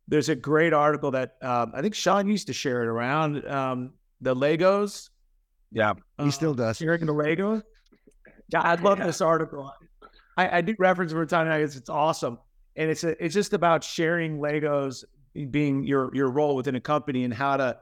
there's 0.08 0.28
a 0.28 0.34
great 0.34 0.72
article 0.72 1.10
that 1.12 1.36
um, 1.42 1.72
I 1.74 1.82
think 1.82 1.94
Sean 1.94 2.28
used 2.28 2.46
to 2.48 2.52
share 2.52 2.82
it 2.82 2.88
around 2.88 3.46
um, 3.46 3.92
the 4.20 4.34
Legos. 4.34 5.10
Yeah, 5.70 5.94
he 6.18 6.28
uh, 6.28 6.30
still 6.30 6.54
does. 6.54 6.76
Sharing 6.76 7.06
the 7.06 7.14
Legos. 7.14 7.62
Yeah, 8.48 8.60
I 8.60 8.74
love 8.74 8.98
yeah. 8.98 9.06
this 9.06 9.20
article. 9.20 9.72
I, 10.36 10.58
I 10.58 10.60
do 10.60 10.74
reference 10.78 11.12
over 11.12 11.26
time 11.26 11.46
because 11.46 11.76
it's 11.76 11.90
awesome, 11.90 12.38
and 12.76 12.90
it's 12.90 13.04
a, 13.04 13.22
it's 13.24 13.34
just 13.34 13.52
about 13.52 13.84
sharing 13.84 14.38
Legos 14.38 15.04
being 15.50 15.84
your 15.84 16.14
your 16.14 16.30
role 16.30 16.56
within 16.56 16.74
a 16.74 16.80
company 16.80 17.24
and 17.24 17.32
how 17.32 17.56
to 17.56 17.78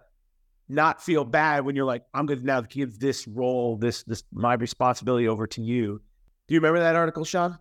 not 0.69 1.03
feel 1.03 1.25
bad 1.25 1.65
when 1.65 1.75
you're 1.75 1.85
like, 1.85 2.05
I'm 2.15 2.27
going 2.27 2.39
to 2.39 2.47
now 2.47 2.61
give 2.61 3.01
this 3.01 3.27
role, 3.27 3.77
this 3.77 4.05
this 4.05 4.23
my 4.33 4.55
responsibility 4.55 5.27
over 5.27 5.47
to 5.49 5.61
you. 5.61 6.01
Do 6.47 6.55
you 6.55 6.61
remember 6.61 6.81
that 6.81 6.97
article, 6.97 7.25
Sean? 7.25 7.59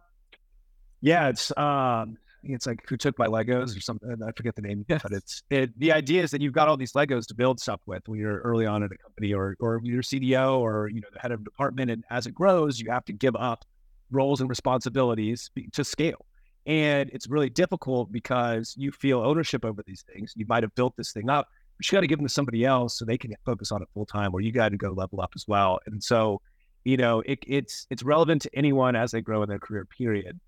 Yeah, 1.02 1.30
it's 1.30 1.56
um, 1.58 2.18
it's 2.44 2.66
like 2.66 2.88
who 2.88 2.98
took 2.98 3.18
my 3.20 3.28
Legos 3.28 3.76
or 3.76 3.80
mm. 3.80 3.84
something. 3.84 4.16
I 4.26 4.32
forget 4.36 4.56
the 4.56 4.62
name, 4.62 4.86
yes. 4.88 5.02
but 5.04 5.12
it's 5.12 5.44
it, 5.50 5.78
the 5.80 5.92
idea 5.92 6.24
is 6.24 6.32
that 6.32 6.42
you've 6.42 6.54
got 6.54 6.68
all 6.68 6.78
these 6.78 6.94
Legos 6.94 7.28
to 7.28 7.36
build 7.36 7.60
stuff 7.60 7.82
with 7.86 8.04
when 8.08 8.20
you're 8.20 8.40
early 8.40 8.66
on 8.66 8.84
in 8.84 8.90
a 8.92 8.98
company, 8.98 9.34
or 9.34 9.56
or 9.60 9.82
you're 9.84 10.02
CDO 10.02 10.60
or 10.60 10.90
you 10.90 11.02
know 11.02 11.08
the 11.14 11.20
head 11.20 11.32
of 11.32 11.44
department, 11.44 11.92
and 11.92 12.04
as 12.10 12.26
it 12.26 12.34
grows, 12.34 12.80
you 12.80 12.90
have 12.92 13.06
to 13.06 13.14
give 13.14 13.36
up 13.36 13.66
roles 14.12 14.42
and 14.42 14.50
responsibilities 14.50 15.52
to 15.74 15.84
scale. 15.84 16.26
And 16.66 17.10
it's 17.12 17.28
really 17.28 17.50
difficult 17.50 18.12
because 18.12 18.76
you 18.78 18.92
feel 18.92 19.22
ownership 19.22 19.66
over 19.66 19.82
these 19.86 20.04
things. 20.14 20.34
You 20.36 20.46
might 20.48 20.64
have 20.64 20.74
built 20.76 20.96
this 20.98 21.12
thing 21.12 21.30
up, 21.30 21.48
but 21.78 21.90
you 21.90 21.96
got 21.96 22.02
to 22.02 22.08
give 22.08 22.20
them 22.20 22.28
to 22.28 22.34
somebody 22.34 22.66
else 22.66 22.98
so 22.98 23.06
they 23.06 23.18
can 23.18 23.34
focus 23.46 23.72
on 23.72 23.82
it 23.82 23.88
full 23.94 24.06
time, 24.06 24.34
or 24.34 24.42
you 24.42 24.52
got 24.52 24.70
to 24.70 24.78
go 24.78 24.92
level 24.92 25.22
up 25.22 25.32
as 25.36 25.46
well. 25.48 25.80
And 25.86 26.04
so, 26.04 26.42
you 26.84 26.98
know, 26.98 27.22
it, 27.26 27.40
it's 27.48 27.88
it's 27.90 28.04
relevant 28.04 28.42
to 28.44 28.50
anyone 28.54 28.96
as 28.96 29.12
they 29.12 29.22
grow 29.22 29.42
in 29.44 29.50
their 29.50 29.60
career. 29.60 29.86
Period 29.86 30.40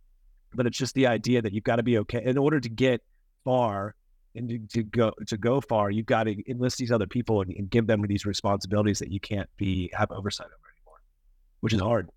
but 0.53 0.65
it's 0.65 0.77
just 0.77 0.93
the 0.95 1.07
idea 1.07 1.41
that 1.41 1.53
you've 1.53 1.63
got 1.63 1.77
to 1.77 1.83
be 1.83 1.97
okay 1.99 2.21
in 2.23 2.37
order 2.37 2.59
to 2.59 2.69
get 2.69 3.01
far 3.43 3.95
and 4.35 4.49
to, 4.49 4.59
to 4.69 4.83
go 4.83 5.11
to 5.27 5.37
go 5.37 5.61
far. 5.61 5.89
You've 5.91 6.05
got 6.05 6.23
to 6.25 6.35
enlist 6.49 6.77
these 6.77 6.91
other 6.91 7.07
people 7.07 7.41
and, 7.41 7.51
and, 7.55 7.69
give 7.69 7.87
them 7.87 8.01
these 8.07 8.25
responsibilities 8.25 8.99
that 8.99 9.11
you 9.11 9.19
can't 9.19 9.49
be 9.57 9.89
have 9.93 10.11
oversight 10.11 10.47
over 10.47 10.69
anymore. 10.77 10.99
which 11.61 11.73
is 11.73 11.81
hard. 11.81 12.09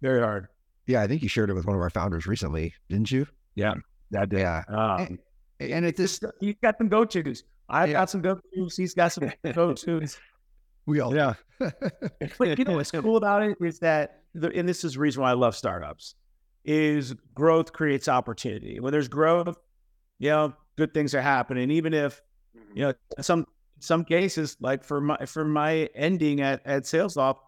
Very 0.00 0.20
hard. 0.20 0.48
Yeah, 0.86 1.02
I 1.02 1.06
think 1.08 1.22
you 1.22 1.28
shared 1.28 1.50
it 1.50 1.54
with 1.54 1.66
one 1.66 1.74
of 1.76 1.82
our 1.82 1.90
founders 1.90 2.26
recently, 2.26 2.74
didn't 2.88 3.10
you? 3.10 3.26
Yeah, 3.54 3.74
that. 4.12 4.32
Yeah. 4.32 4.62
Um, 4.68 5.18
And 5.60 5.84
it 5.84 5.96
just 5.96 6.24
he's 6.40 6.54
got 6.62 6.78
some 6.78 6.88
go 6.88 7.04
tos. 7.04 7.42
I've 7.68 7.88
Yeah. 7.90 7.94
got 7.94 8.10
some 8.10 8.22
go 8.22 8.40
tos. 8.56 8.76
He's 8.76 8.94
got 8.94 9.12
some 9.12 9.30
go 9.54 9.74
tos. 9.74 10.18
we 10.86 11.00
all 11.00 11.14
Yeah. 11.14 11.34
But 12.38 12.56
you 12.58 12.64
know 12.64 12.74
what's 12.76 12.92
cool 12.92 13.16
about 13.16 13.42
it 13.42 13.56
is 13.60 13.80
that, 13.80 14.22
the, 14.34 14.50
and 14.56 14.68
this 14.68 14.84
is 14.84 14.94
the 14.94 15.00
reason 15.00 15.22
why 15.22 15.30
I 15.30 15.34
love 15.34 15.56
startups, 15.56 16.14
is 16.68 17.14
growth 17.34 17.72
creates 17.72 18.08
opportunity. 18.08 18.78
When 18.78 18.92
there's 18.92 19.08
growth, 19.08 19.56
you 20.18 20.28
know, 20.28 20.52
good 20.76 20.92
things 20.92 21.14
are 21.14 21.22
happening. 21.22 21.70
Even 21.70 21.94
if, 21.94 22.20
you 22.74 22.82
know, 22.82 22.92
some 23.20 23.46
some 23.80 24.04
cases, 24.04 24.56
like 24.60 24.84
for 24.84 25.00
my 25.00 25.16
for 25.24 25.46
my 25.46 25.88
ending 25.94 26.42
at 26.42 26.60
at 26.66 26.82
SalesLoft, 26.82 27.38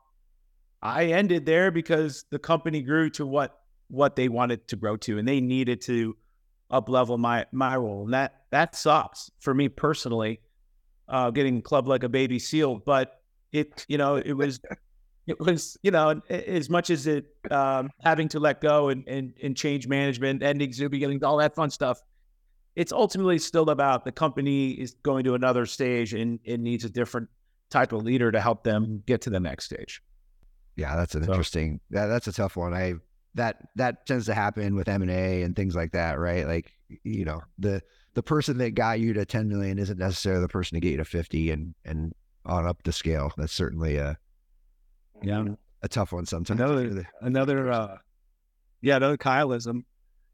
I 0.81 1.07
ended 1.07 1.45
there 1.45 1.71
because 1.71 2.25
the 2.31 2.39
company 2.39 2.81
grew 2.81 3.11
to 3.11 3.27
what 3.27 3.61
what 3.89 4.17
they 4.17 4.31
wanted 4.31 4.67
to 4.69 4.77
grow 4.77 4.97
to, 4.97 5.19
and 5.19 5.29
they 5.29 5.43
needed 5.43 5.83
to 5.83 6.17
up 6.71 6.89
level 6.89 7.19
my 7.19 7.45
my 7.53 7.77
role, 7.77 8.05
and 8.05 8.15
that 8.15 8.45
that 8.51 8.75
sucks 8.75 9.31
for 9.39 9.53
me 9.53 9.69
personally, 9.69 10.41
uh, 11.09 11.31
getting 11.31 11.61
clubbed 11.61 11.89
like 11.89 12.05
a 12.05 12.09
baby 12.09 12.39
seal. 12.39 12.77
But 12.77 13.21
it, 13.53 13.85
you 13.87 13.99
know, 13.99 14.17
it 14.17 14.33
was 14.33 14.61
it 15.31 15.41
was 15.41 15.77
you 15.83 15.91
know 15.91 16.21
as 16.29 16.69
much 16.69 16.91
as 16.91 17.07
it 17.07 17.27
um, 17.51 17.91
having 18.03 18.29
to 18.29 18.41
let 18.41 18.61
go 18.61 18.89
and, 18.89 19.07
and 19.09 19.33
and 19.43 19.57
change 19.57 19.87
management, 19.89 20.43
ending 20.43 20.73
Zuby, 20.73 20.99
getting 20.99 21.23
all 21.25 21.39
that 21.39 21.55
fun 21.55 21.71
stuff. 21.71 22.01
It's 22.77 22.93
ultimately 22.93 23.39
still 23.39 23.69
about 23.71 24.05
the 24.05 24.13
company 24.13 24.71
is 24.71 24.95
going 25.03 25.25
to 25.25 25.35
another 25.35 25.67
stage 25.67 26.15
and 26.15 26.39
it 26.45 26.61
needs 26.61 26.85
a 26.85 26.89
different 26.91 27.29
type 27.69 27.93
of 27.93 28.03
leader 28.05 28.31
to 28.33 28.41
help 28.41 28.63
them 28.65 29.03
get 29.07 29.21
to 29.23 29.31
the 29.31 29.41
next 29.41 29.65
stage. 29.65 30.01
Yeah, 30.77 30.97
that's 30.97 31.15
an 31.15 31.25
So- 31.25 31.31
interesting. 31.33 31.81
That, 31.91 32.07
that's 32.07 32.29
a 32.29 32.33
tough 32.33 32.57
one. 32.57 32.73
I 32.75 32.95
that 33.35 33.57
that 33.77 34.07
tends 34.07 34.27
to 34.27 34.35
happen 34.35 34.75
with 34.75 34.89
M 34.89 35.03
and 35.03 35.11
A 35.11 35.43
and 35.43 35.55
things 35.55 35.75
like 35.77 35.93
that, 35.93 36.19
right? 36.19 36.47
Like 36.47 36.73
you 37.05 37.25
know 37.25 37.41
the 37.59 37.83
the 38.15 38.23
person 38.23 38.59
that 38.59 38.75
got 38.75 38.99
you 38.99 39.13
to 39.13 39.25
10 39.25 39.49
million 39.49 39.79
isn't 39.79 39.99
necessarily 39.99 40.41
the 40.43 40.49
person 40.49 40.75
to 40.75 40.81
get 40.81 40.91
you 40.91 40.97
to 40.97 41.05
50 41.05 41.51
and 41.53 41.75
and 41.85 42.13
on 42.45 42.67
up 42.67 42.83
the 42.83 42.93
scale. 42.93 43.33
That's 43.37 43.53
certainly 43.53 43.97
a 43.97 44.17
Yeah. 45.23 45.45
a 45.83 45.89
tough 45.89 46.13
one 46.13 46.27
sometimes. 46.27 46.61
Another- 46.61 47.09
Another, 47.21 47.71
uh, 47.71 47.97
yeah, 48.83 48.97
another 48.97 49.17
Kyleism. 49.17 49.85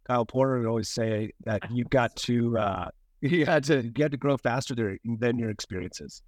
Kyle 0.07 0.25
Porter 0.25 0.59
would 0.59 0.67
always 0.69 0.89
say 0.89 1.33
that 1.45 1.69
you've 1.73 1.91
got 1.91 2.15
to, 2.17 2.57
uh, 2.59 2.89
you 3.21 3.45
had 3.45 3.65
to, 3.65 3.83
you 3.83 4.03
had 4.03 4.13
to 4.13 4.17
grow 4.17 4.37
faster 4.37 4.75
than, 4.75 5.39
your 5.39 5.51
experiences. 5.51 6.23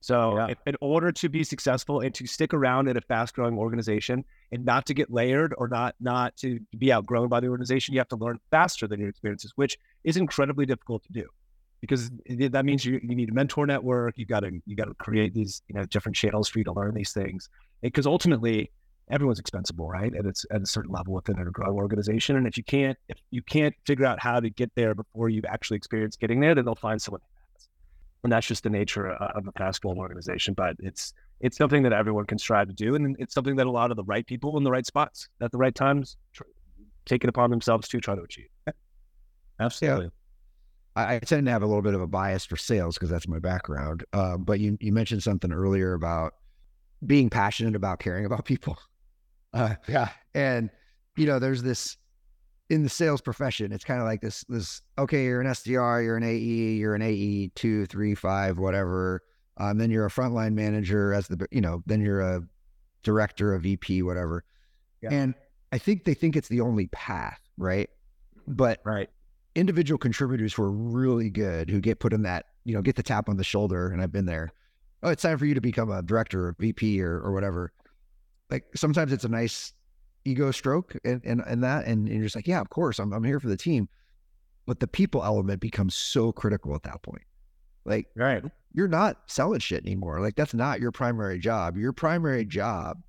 So, 0.00 0.36
Yeah. 0.36 0.48
in, 0.48 0.56
in 0.66 0.76
order 0.80 1.12
to 1.12 1.28
be 1.28 1.44
successful 1.44 2.00
and 2.00 2.12
to 2.14 2.26
stick 2.26 2.52
around 2.52 2.88
in 2.88 2.96
a 2.96 3.00
fast-growing 3.00 3.56
organization 3.56 4.24
and 4.50 4.64
not 4.64 4.84
to 4.86 4.94
get 4.94 5.10
layered 5.10 5.54
or 5.56 5.68
not 5.68 5.94
not 6.00 6.36
to 6.38 6.58
be 6.76 6.92
outgrown 6.92 7.28
by 7.28 7.40
the 7.40 7.46
organization, 7.48 7.94
you 7.94 8.00
have 8.00 8.08
to 8.08 8.16
learn 8.16 8.38
faster 8.50 8.86
than 8.88 8.98
your 9.00 9.08
experiences, 9.08 9.52
which 9.56 9.78
is 10.04 10.16
incredibly 10.16 10.66
difficult 10.66 11.02
to 11.04 11.12
do 11.12 11.26
because 11.80 12.10
that 12.28 12.64
means 12.64 12.84
you, 12.84 13.00
you 13.02 13.14
need 13.14 13.28
a 13.30 13.32
mentor 13.32 13.64
network. 13.66 14.18
You 14.18 14.26
got 14.26 14.40
to 14.40 14.50
you 14.66 14.76
got 14.76 14.86
to 14.86 14.94
create 14.94 15.34
these 15.34 15.62
you 15.68 15.74
know 15.76 15.84
different 15.86 16.16
channels 16.16 16.48
for 16.48 16.58
you 16.58 16.64
to 16.64 16.72
learn 16.72 16.94
these 16.94 17.12
things 17.12 17.48
because 17.82 18.06
ultimately 18.06 18.70
everyone's 19.10 19.38
expensible, 19.38 19.88
right? 19.88 20.12
And 20.12 20.26
it's 20.26 20.46
at 20.50 20.62
a 20.62 20.66
certain 20.66 20.92
level 20.92 21.14
within 21.14 21.38
a 21.38 21.44
growing 21.50 21.76
organization. 21.76 22.36
And 22.36 22.46
if 22.46 22.56
you 22.56 22.64
can't, 22.64 22.96
if 23.08 23.18
you 23.30 23.42
can't 23.42 23.74
figure 23.86 24.06
out 24.06 24.20
how 24.20 24.40
to 24.40 24.48
get 24.48 24.70
there 24.74 24.94
before 24.94 25.28
you've 25.28 25.44
actually 25.44 25.76
experienced 25.76 26.20
getting 26.20 26.40
there, 26.40 26.54
then 26.54 26.64
they'll 26.64 26.74
find 26.74 27.00
someone. 27.00 27.20
And 28.24 28.32
that's 28.32 28.46
just 28.46 28.62
the 28.62 28.70
nature 28.70 29.10
uh, 29.10 29.32
of 29.34 29.48
a 29.48 29.52
fast 29.52 29.82
growing 29.82 29.98
organization. 29.98 30.54
But 30.54 30.76
it's 30.78 31.12
it's 31.40 31.58
something 31.58 31.82
that 31.82 31.92
everyone 31.92 32.24
can 32.24 32.38
strive 32.38 32.68
to 32.68 32.72
do, 32.72 32.94
and 32.94 33.16
it's 33.18 33.34
something 33.34 33.56
that 33.56 33.66
a 33.66 33.70
lot 33.70 33.90
of 33.90 33.96
the 33.96 34.04
right 34.04 34.24
people 34.24 34.56
in 34.56 34.62
the 34.62 34.70
right 34.70 34.86
spots 34.86 35.28
at 35.40 35.50
the 35.50 35.58
right 35.58 35.74
times 35.74 36.16
tr- 36.32 36.44
take 37.04 37.24
it 37.24 37.28
upon 37.28 37.50
themselves 37.50 37.88
to 37.88 38.00
try 38.00 38.14
to 38.14 38.22
achieve. 38.22 38.46
Absolutely. 39.58 40.10
I, 40.94 41.16
I 41.16 41.18
tend 41.18 41.46
to 41.46 41.52
have 41.52 41.64
a 41.64 41.66
little 41.66 41.82
bit 41.82 41.94
of 41.94 42.00
a 42.00 42.06
bias 42.06 42.44
for 42.44 42.56
sales 42.56 42.96
because 42.96 43.10
that's 43.10 43.26
my 43.26 43.40
background. 43.40 44.04
Uh, 44.12 44.36
but 44.36 44.60
you 44.60 44.78
you 44.80 44.92
mentioned 44.92 45.22
something 45.22 45.52
earlier 45.52 45.94
about 45.94 46.34
being 47.06 47.28
passionate 47.30 47.74
about 47.74 47.98
caring 48.00 48.24
about 48.26 48.44
people. 48.44 48.78
Uh, 49.54 49.74
Yeah. 49.86 50.08
and 50.34 50.70
you 51.14 51.26
know, 51.26 51.38
there's 51.38 51.62
this 51.62 51.98
in 52.70 52.82
the 52.84 52.88
sales 52.88 53.20
profession. 53.20 53.70
It's 53.70 53.84
kind 53.84 54.00
of 54.00 54.06
like 54.06 54.22
this. 54.22 54.46
This 54.48 54.80
okay, 54.98 55.24
you're 55.24 55.42
an 55.42 55.46
SDR, 55.46 56.02
you're 56.02 56.16
an 56.16 56.22
AE, 56.22 56.72
you're 56.76 56.94
an 56.94 57.02
AE 57.02 57.48
two, 57.54 57.84
three, 57.84 58.14
five, 58.14 58.56
whatever. 58.58 59.20
Um, 59.58 59.76
then 59.76 59.90
you're 59.90 60.06
a 60.06 60.10
frontline 60.10 60.54
manager 60.54 61.12
as 61.12 61.28
the 61.28 61.46
you 61.50 61.60
know. 61.60 61.82
Then 61.84 62.00
you're 62.00 62.22
a 62.22 62.40
director, 63.02 63.52
a 63.52 63.60
VP, 63.60 64.00
whatever. 64.04 64.42
Yeah. 65.02 65.10
And 65.12 65.34
I 65.70 65.76
think 65.76 66.04
they 66.04 66.14
think 66.14 66.34
it's 66.34 66.48
the 66.48 66.62
only 66.62 66.86
path, 66.86 67.40
right? 67.58 67.90
But 68.48 68.80
Right. 68.86 69.10
individual 69.54 69.98
contributors 69.98 70.54
who 70.54 70.62
are 70.62 70.72
really 70.72 71.28
good, 71.28 71.68
who 71.68 71.78
get 71.82 71.98
put 72.00 72.14
in 72.14 72.22
that, 72.22 72.46
you 72.64 72.74
know, 72.74 72.80
get 72.80 72.96
the 72.96 73.02
tap 73.02 73.28
on 73.28 73.36
the 73.36 73.44
shoulder, 73.44 73.88
and 73.90 74.00
I've 74.00 74.12
been 74.12 74.24
there. 74.24 74.50
Oh, 75.02 75.10
it's 75.10 75.22
time 75.22 75.38
for 75.38 75.46
you 75.46 75.54
to 75.54 75.60
become 75.60 75.90
a 75.90 76.02
director 76.02 76.48
or 76.48 76.56
VP 76.58 77.02
or, 77.02 77.18
or 77.20 77.32
whatever. 77.32 77.72
Like 78.50 78.64
sometimes 78.74 79.12
it's 79.12 79.24
a 79.24 79.28
nice 79.28 79.72
ego 80.24 80.50
stroke 80.50 80.94
and 81.04 81.20
and, 81.24 81.42
and 81.46 81.64
that, 81.64 81.86
and, 81.86 82.06
and 82.06 82.16
you're 82.16 82.24
just 82.26 82.36
like, 82.36 82.46
yeah, 82.46 82.60
of 82.60 82.70
course, 82.70 82.98
I'm 82.98 83.12
I'm 83.12 83.24
here 83.24 83.40
for 83.40 83.48
the 83.48 83.56
team. 83.56 83.88
But 84.66 84.78
the 84.80 84.86
people 84.86 85.24
element 85.24 85.60
becomes 85.60 85.94
so 85.94 86.30
critical 86.32 86.74
at 86.74 86.84
that 86.84 87.02
point. 87.02 87.24
Like 87.84 88.06
Right. 88.14 88.44
you're 88.72 88.86
not 88.88 89.18
selling 89.26 89.58
shit 89.58 89.84
anymore. 89.84 90.20
Like 90.20 90.36
that's 90.36 90.54
not 90.54 90.80
your 90.80 90.92
primary 90.92 91.38
job. 91.40 91.76
Your 91.76 91.92
primary 91.92 92.44
job 92.44 93.02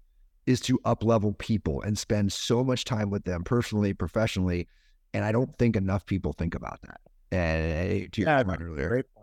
is 0.47 0.59
to 0.61 0.79
up 0.83 1.03
level 1.03 1.33
people 1.33 1.81
and 1.83 1.97
spend 1.97 2.33
so 2.33 2.63
much 2.63 2.85
time 2.85 3.09
with 3.11 3.23
them 3.23 3.43
personally, 3.43 3.93
professionally. 3.93 4.67
And 5.13 5.23
I 5.23 5.31
don't 5.31 5.55
think 5.59 5.75
enough 5.75 6.05
people 6.07 6.33
think 6.33 6.55
about 6.55 6.81
that. 6.81 7.01
And 7.31 8.03
uh, 8.03 8.07
to 8.11 8.21
your 8.21 8.29
Yeah, 8.29 8.43
point 8.43 8.61
earlier, 8.61 8.89
Great 8.89 9.05
point. 9.13 9.22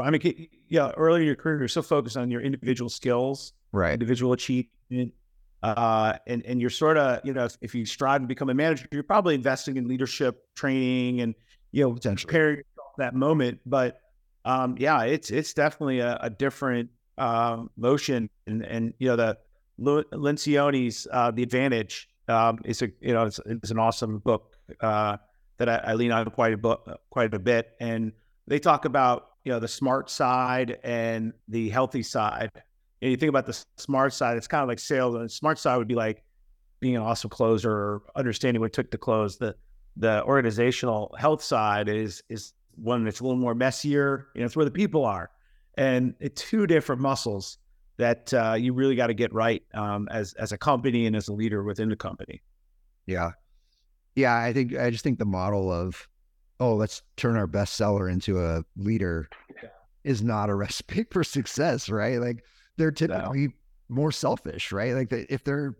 I 0.00 0.10
mean, 0.10 0.48
yeah, 0.68 0.90
early 0.96 1.20
in 1.20 1.26
your 1.26 1.36
career, 1.36 1.58
you're 1.58 1.68
so 1.68 1.82
focused 1.82 2.16
on 2.16 2.30
your 2.30 2.40
individual 2.40 2.88
skills, 2.88 3.52
right? 3.72 3.92
individual 3.92 4.32
achievement, 4.32 5.12
uh, 5.62 6.14
and 6.26 6.44
and 6.46 6.60
you're 6.60 6.70
sort 6.70 6.96
of, 6.96 7.20
you 7.24 7.32
know, 7.32 7.48
if, 7.60 7.74
you 7.74 7.84
strive 7.84 8.20
to 8.20 8.26
become 8.26 8.50
a 8.50 8.54
manager, 8.54 8.86
you're 8.90 9.02
probably 9.02 9.34
investing 9.34 9.76
in 9.76 9.86
leadership 9.86 10.46
training 10.54 11.20
and 11.20 11.34
you 11.72 11.84
know 11.84 11.92
preparing 11.94 12.58
yourself 12.58 12.94
for 12.96 12.98
that 12.98 13.14
moment. 13.14 13.60
But 13.66 14.00
um, 14.44 14.76
yeah, 14.78 15.02
it's 15.02 15.30
it's 15.30 15.54
definitely 15.54 16.00
a, 16.00 16.18
a 16.20 16.30
different 16.30 16.90
um, 17.18 17.70
motion, 17.76 18.30
and 18.46 18.64
and 18.64 18.94
you 18.98 19.08
know 19.08 19.16
the 19.16 19.38
Lencioni's 19.78 21.06
uh, 21.12 21.30
The 21.30 21.42
Advantage 21.42 22.08
um, 22.28 22.58
is 22.64 22.82
a 22.82 22.90
you 23.00 23.12
know 23.12 23.24
it's, 23.24 23.40
it's 23.44 23.70
an 23.70 23.78
awesome 23.78 24.18
book 24.18 24.56
uh, 24.80 25.16
that 25.58 25.68
I, 25.68 25.76
I 25.76 25.94
lean 25.94 26.12
on 26.12 26.30
quite 26.30 26.52
a 26.52 26.58
book 26.58 26.88
quite 27.10 27.34
a 27.34 27.38
bit, 27.38 27.74
and 27.80 28.12
they 28.46 28.58
talk 28.58 28.84
about 28.84 29.30
you 29.46 29.52
know 29.52 29.60
the 29.60 29.68
smart 29.68 30.10
side 30.10 30.78
and 30.82 31.32
the 31.46 31.70
healthy 31.70 32.02
side. 32.02 32.50
And 33.00 33.12
you 33.12 33.16
think 33.16 33.28
about 33.30 33.46
the 33.46 33.56
smart 33.76 34.12
side, 34.12 34.36
it's 34.36 34.48
kind 34.48 34.62
of 34.62 34.68
like 34.68 34.80
sales, 34.80 35.14
and 35.14 35.24
the 35.24 35.28
smart 35.28 35.56
side 35.58 35.76
would 35.76 35.86
be 35.86 35.94
like 35.94 36.24
being 36.80 36.96
an 36.96 37.02
awesome 37.02 37.30
closer 37.30 37.70
or 37.70 38.02
understanding 38.16 38.60
what 38.60 38.72
took 38.72 38.90
to 38.90 38.98
close. 38.98 39.38
The 39.38 39.54
the 39.96 40.24
organizational 40.24 41.14
health 41.16 41.44
side 41.44 41.88
is 41.88 42.24
is 42.28 42.54
one 42.74 43.04
that's 43.04 43.20
a 43.20 43.22
little 43.22 43.38
more 43.38 43.54
messier. 43.54 44.26
You 44.34 44.40
know, 44.40 44.46
it's 44.46 44.56
where 44.56 44.64
the 44.64 44.70
people 44.72 45.04
are, 45.04 45.30
and 45.78 46.14
two 46.34 46.66
different 46.66 47.00
muscles 47.00 47.58
that 47.98 48.34
uh, 48.34 48.54
you 48.58 48.72
really 48.72 48.96
got 48.96 49.06
to 49.06 49.14
get 49.14 49.32
right 49.32 49.62
um, 49.74 50.08
as 50.10 50.32
as 50.34 50.50
a 50.50 50.58
company 50.58 51.06
and 51.06 51.14
as 51.14 51.28
a 51.28 51.32
leader 51.32 51.62
within 51.62 51.88
the 51.88 51.96
company. 51.96 52.42
Yeah. 53.06 53.30
Yeah. 54.16 54.36
I 54.36 54.52
think, 54.52 54.76
I 54.76 54.90
just 54.90 55.04
think 55.04 55.18
the 55.18 55.24
model 55.24 55.70
of, 55.70 56.08
oh, 56.60 56.74
let's 56.74 57.02
turn 57.16 57.36
our 57.36 57.46
bestseller 57.46 58.10
into 58.10 58.40
a 58.42 58.64
leader 58.76 59.28
Yeah. 59.62 59.68
is 60.04 60.22
not 60.22 60.48
a 60.50 60.54
recipe 60.64 61.04
for 61.10 61.22
success, 61.24 61.88
right? 61.88 62.18
Like 62.20 62.42
they're 62.76 62.90
typically 62.90 63.52
more 63.88 64.12
selfish, 64.12 64.72
right? 64.72 64.94
Like 64.94 65.10
they, 65.10 65.26
if 65.28 65.44
they're 65.44 65.74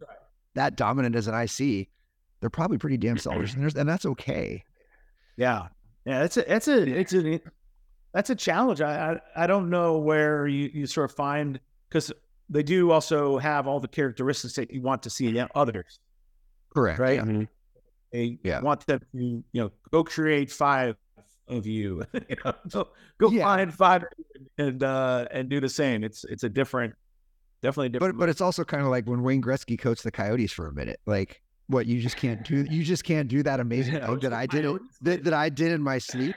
that 0.55 0.77
dominant 0.77 1.17
as 1.17 1.27
an 1.29 1.35
IC, 1.35 1.89
they're 2.41 2.51
probably 2.51 2.79
pretty 2.79 2.97
damn 2.99 3.19
selfish, 3.19 3.55
and, 3.55 3.75
and 3.77 3.89
that's 3.89 4.07
okay. 4.07 4.63
Yeah, 5.37 5.69
yeah, 6.05 6.23
it's 6.25 6.37
a 6.37 6.55
it's 6.55 6.69
a 6.69 6.83
it's 6.99 7.13
a 7.15 7.41
that's 8.15 8.31
a 8.31 8.35
challenge. 8.35 8.81
I 8.81 9.13
I, 9.37 9.45
I 9.45 9.47
don't 9.47 9.69
know 9.71 9.99
where 9.99 10.47
you, 10.47 10.71
you 10.73 10.87
sort 10.87 11.11
of 11.11 11.17
find 11.17 11.59
because 11.89 12.13
they 12.49 12.63
do 12.63 12.91
also 12.91 13.39
have 13.39 13.67
all 13.67 13.81
the 13.81 13.89
characteristics 13.89 14.55
that 14.55 14.71
you 14.71 14.81
want 14.81 15.03
to 15.03 15.11
see 15.11 15.27
in 15.37 15.49
others, 15.55 15.99
Correct. 16.75 16.99
right? 16.99 17.17
Yeah. 17.17 17.23
Mm-hmm. 17.23 17.43
They 18.13 18.39
Yeah. 18.43 18.61
want 18.61 18.87
them 18.87 19.01
to 19.01 19.19
you 19.19 19.43
know 19.55 19.71
go 19.91 20.05
create 20.05 20.51
five 20.51 20.97
of 21.49 21.67
you, 21.67 22.03
you 22.29 22.37
know, 22.45 22.53
so 22.69 22.89
go 23.19 23.31
Yeah. 23.31 23.45
find 23.45 23.75
five 23.75 24.05
and 24.59 24.83
uh 24.83 25.27
and 25.31 25.49
do 25.49 25.61
the 25.61 25.69
same. 25.69 26.05
It's 26.05 26.25
it's 26.25 26.43
a 26.45 26.49
different, 26.49 26.95
definitely 27.63 27.87
a 27.89 27.91
But 27.91 27.99
different. 27.99 28.19
but 28.19 28.29
it's 28.29 28.41
also 28.41 28.65
kind 28.65 28.83
of 28.83 28.89
like 28.89 29.07
when 29.07 29.23
Wayne 29.23 29.43
Gretzky 29.43 29.79
coached 29.79 30.03
the 30.05 30.11
Coyotes 30.11 30.53
for 30.53 30.67
a 30.69 30.73
minute. 30.73 31.01
Like 31.07 31.43
what 31.69 31.87
you 31.87 32.01
just 32.01 32.17
can't 32.17 32.45
do 32.45 32.65
you 32.71 32.85
just 32.85 33.03
can't 33.03 33.27
do 33.29 33.43
that 33.43 33.59
amazing 33.67 33.95
Yeah, 33.95 34.15
that 34.21 34.33
I 34.33 34.47
did 34.47 34.65
that, 35.03 35.25
that 35.25 35.35
I 35.35 35.49
did 35.49 35.73
in 35.73 35.83
my 35.83 35.99
sleep. 35.99 36.37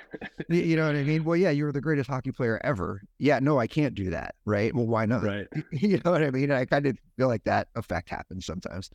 You- 0.50 0.62
You 0.62 0.76
know 0.76 0.88
what 0.88 0.96
I 0.96 1.04
mean? 1.04 1.24
Well, 1.24 1.36
yeah, 1.38 1.52
you 1.52 1.66
were 1.66 1.72
the 1.72 1.82
greatest 1.82 2.10
hockey 2.10 2.32
player 2.32 2.60
ever. 2.64 3.02
Yeah, 3.20 3.38
no, 3.40 3.60
I 3.60 3.68
can't 3.68 3.94
do 3.94 4.10
that, 4.10 4.34
right? 4.46 4.74
Well, 4.74 4.88
why 4.88 5.06
not? 5.06 5.24
Right. 5.24 5.48
You 5.72 6.02
know 6.04 6.12
what 6.12 6.24
I 6.24 6.32
mean? 6.32 6.52
I 6.52 6.66
kind 6.66 6.86
of 6.88 6.98
feel 7.18 7.28
like 7.28 7.44
that 7.44 7.68
effect 7.76 8.10
happens 8.10 8.46
sometimes. 8.48 8.90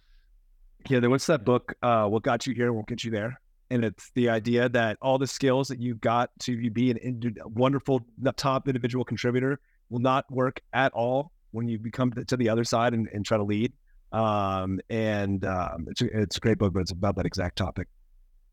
Yeah, 0.88 1.00
then 1.00 1.10
what's 1.10 1.26
that 1.26 1.44
book? 1.44 1.74
Uh, 1.82 2.06
what 2.06 2.22
got 2.22 2.46
you 2.46 2.54
here 2.54 2.72
won't 2.72 2.86
get 2.86 3.04
you 3.04 3.10
there. 3.10 3.40
And 3.70 3.84
it's 3.84 4.10
the 4.14 4.28
idea 4.28 4.68
that 4.68 4.98
all 5.00 5.18
the 5.18 5.26
skills 5.26 5.68
that 5.68 5.80
you've 5.80 6.00
got 6.00 6.30
to 6.40 6.70
be 6.70 6.90
an 6.90 6.98
indi- 6.98 7.34
wonderful 7.44 8.06
top 8.36 8.68
individual 8.68 9.04
contributor 9.04 9.58
will 9.88 10.00
not 10.00 10.30
work 10.30 10.60
at 10.72 10.92
all 10.92 11.32
when 11.52 11.68
you 11.68 11.78
become 11.78 12.12
to 12.12 12.36
the 12.36 12.48
other 12.48 12.64
side 12.64 12.92
and, 12.92 13.08
and 13.12 13.24
try 13.24 13.38
to 13.38 13.42
lead. 13.42 13.72
Um, 14.12 14.80
and 14.90 15.44
um, 15.44 15.86
it's, 15.88 16.02
a, 16.02 16.20
it's 16.20 16.36
a 16.36 16.40
great 16.40 16.58
book, 16.58 16.72
but 16.72 16.80
it's 16.80 16.92
about 16.92 17.16
that 17.16 17.26
exact 17.26 17.56
topic. 17.56 17.88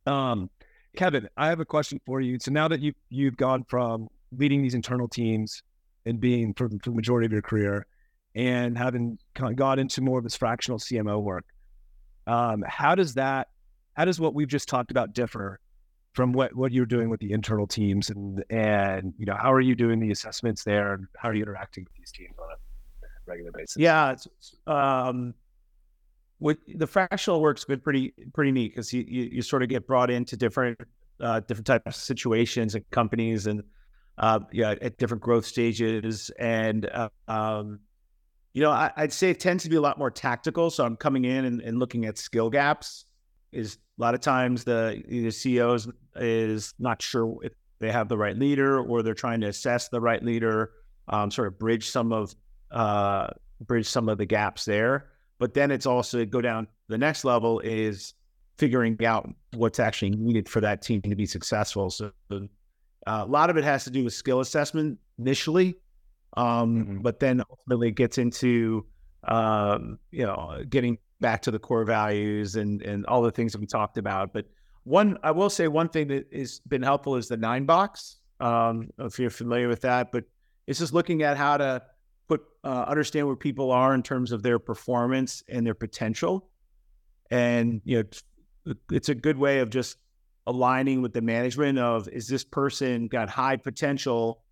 Um, 0.08 0.50
Kevin, 0.96 1.28
I 1.38 1.50
have 1.50 1.60
a 1.60 1.66
question 1.66 2.00
for 2.06 2.22
you. 2.22 2.38
So 2.40 2.52
now 2.52 2.68
that 2.68 2.82
you've 2.82 2.96
you've 3.10 3.38
gone 3.38 3.64
from 3.70 4.08
leading 4.38 4.62
these 4.62 4.74
internal 4.74 5.08
teams 5.08 5.62
and 6.06 6.20
being 6.20 6.54
for 6.54 6.68
the, 6.68 6.80
for 6.84 6.90
the 6.90 6.96
majority 6.96 7.26
of 7.26 7.32
your 7.32 7.42
career, 7.42 7.86
and 8.36 8.78
having 8.78 9.18
kind 9.36 9.52
of 9.52 9.58
got 9.58 9.78
into 9.78 10.02
more 10.02 10.18
of 10.18 10.24
this 10.24 10.36
fractional 10.36 10.80
CMO 10.80 11.22
work, 11.22 11.46
um, 12.32 12.64
how 12.66 12.96
does 12.96 13.14
that, 13.16 13.50
how 13.94 14.06
does 14.06 14.20
what 14.20 14.34
we've 14.34 14.48
just 14.48 14.70
talked 14.70 14.90
about 14.90 15.14
differ 15.14 15.60
from 16.14 16.32
what 16.32 16.56
what 16.56 16.72
you're 16.72 16.86
doing 16.86 17.10
with 17.10 17.20
the 17.20 17.32
internal 17.32 17.68
teams, 17.68 18.10
and 18.10 18.44
and 18.50 19.14
you 19.18 19.26
know 19.26 19.36
how 19.36 19.52
are 19.52 19.62
you 19.62 19.76
doing 19.76 20.00
the 20.00 20.12
assessments 20.12 20.64
there, 20.64 20.94
and 20.94 21.08
how 21.18 21.30
are 21.30 21.34
you 21.34 21.42
interacting 21.44 21.84
with 21.84 21.94
these 21.98 22.12
teams 22.12 22.36
on 22.40 22.48
a 22.52 23.08
regular 23.26 23.52
basis? 23.52 23.78
Yeah, 23.78 24.16
um, 24.68 25.34
with 26.40 26.58
the 26.76 26.88
fractional 26.88 27.42
work's 27.42 27.66
been 27.66 27.82
pretty 27.82 28.14
pretty 28.34 28.52
neat 28.52 28.70
because 28.70 28.94
you, 28.94 29.04
you 29.08 29.24
you 29.34 29.42
sort 29.42 29.62
of 29.62 29.68
get 29.68 29.86
brought 29.86 30.10
into 30.10 30.38
different 30.38 30.80
uh, 31.20 31.42
different 31.42 31.68
types 31.68 31.84
of 31.86 31.96
situations 31.96 32.76
and 32.76 32.90
companies 32.92 33.48
and 33.48 33.62
uh, 34.18 34.40
yeah 34.54 34.76
at 34.82 34.98
different 34.98 35.22
growth 35.22 35.46
stages 35.46 36.32
and 36.40 36.90
uh, 36.94 37.10
um, 37.28 37.80
you 38.54 38.62
know 38.62 38.72
I, 38.72 38.92
I'd 38.96 39.14
say 39.14 39.30
it 39.30 39.40
tends 39.40 39.64
to 39.64 39.70
be 39.70 39.76
a 39.76 39.82
lot 39.82 39.98
more 39.98 40.12
tactical. 40.12 40.70
So 40.70 40.86
I'm 40.86 40.96
coming 40.96 41.26
in 41.26 41.46
and, 41.46 41.62
and 41.62 41.80
looking 41.80 42.06
at 42.06 42.18
skill 42.18 42.50
gaps. 42.50 43.06
Is 43.52 43.78
a 44.00 44.02
lot 44.02 44.14
of 44.14 44.22
times 44.22 44.64
the 44.64 45.04
the 45.08 45.32
CEOs 45.32 45.90
is 46.16 46.74
not 46.80 47.02
sure 47.02 47.38
if 47.44 47.54
they 47.80 47.92
have 47.92 48.08
the 48.08 48.18
right 48.18 48.38
leader 48.38 48.80
or 48.80 49.04
they're 49.04 49.14
trying 49.14 49.42
to 49.42 49.48
assess 49.48 49.90
the 49.90 50.00
right 50.00 50.24
leader, 50.24 50.72
um, 51.10 51.30
sort 51.32 51.48
of 51.48 51.60
bridge 51.60 51.90
some 51.90 52.14
of 52.14 52.34
uh, 52.72 53.28
bridge 53.60 53.88
some 53.88 54.08
of 54.08 54.18
the 54.18 54.26
gaps 54.26 54.66
there. 54.66 55.08
But 55.40 55.54
then 55.54 55.72
it's 55.72 55.86
also 55.86 56.24
go 56.24 56.40
down 56.40 56.68
the 56.88 56.98
next 56.98 57.26
level 57.26 57.60
is 57.60 58.14
figuring 58.58 59.04
out 59.04 59.28
what's 59.56 59.80
actually 59.80 60.12
needed 60.12 60.48
for 60.48 60.62
that 60.62 60.82
team 60.82 61.02
to 61.02 61.16
be 61.16 61.26
successful. 61.26 61.90
So 61.90 62.12
uh, 62.32 62.38
a 63.08 63.26
lot 63.26 63.50
of 63.50 63.58
it 63.58 63.64
has 63.64 63.84
to 63.86 63.90
do 63.90 64.04
with 64.04 64.14
skill 64.14 64.40
assessment 64.40 65.00
initially, 65.18 65.76
um, 66.38 66.86
Mhm. 66.86 67.04
but 67.04 67.20
then 67.20 67.42
ultimately 67.50 67.90
it 67.90 67.96
gets 67.96 68.18
into 68.18 68.86
um, 69.28 70.00
you 70.12 70.26
know 70.26 70.64
getting 70.70 70.98
back 71.20 71.42
to 71.44 71.52
the 71.52 71.60
core 71.60 71.84
values 71.86 72.56
and 72.56 72.82
and 72.82 73.06
all 73.06 73.22
the 73.22 73.32
things 73.32 73.52
that 73.52 73.60
we 73.62 73.68
talked 73.68 73.98
about. 73.98 74.34
But 74.34 74.48
one, 74.84 75.18
I 75.22 75.30
will 75.32 75.50
say 75.50 75.68
one 75.68 75.90
thing 75.90 76.08
that 76.08 76.26
has 76.34 76.60
been 76.68 76.82
helpful 76.82 77.16
is 77.16 77.28
the 77.28 77.38
nine 77.38 77.66
box. 77.66 78.18
Um, 78.40 78.90
if 78.98 79.20
you're 79.20 79.30
familiar 79.30 79.68
with 79.68 79.82
that, 79.82 80.12
but 80.12 80.24
it's 80.66 80.80
just 80.80 80.94
looking 80.94 81.22
at 81.22 81.38
how 81.38 81.58
to 81.58 81.84
put 82.28 82.42
uh, 82.64 82.86
understand 82.88 83.28
where 83.28 83.36
people 83.36 83.72
are 83.72 83.94
in 83.94 84.02
terms 84.02 84.32
of 84.32 84.42
their 84.42 84.58
performance 84.58 85.44
and 85.48 85.64
their 85.66 85.76
potential, 85.76 86.50
and 87.30 87.82
you 87.86 87.96
know 87.96 88.00
it's- 88.02 88.24
it's 88.92 89.10
a 89.10 89.16
good 89.16 89.38
way 89.38 89.60
of 89.60 89.70
just 89.70 89.98
aligning 90.48 91.02
with 91.02 91.14
the 91.14 91.22
management 91.22 91.78
of 91.80 92.08
is 92.10 92.28
this 92.28 92.44
person 92.44 93.08
got 93.08 93.30
high 93.30 93.56
potential, 93.58 94.44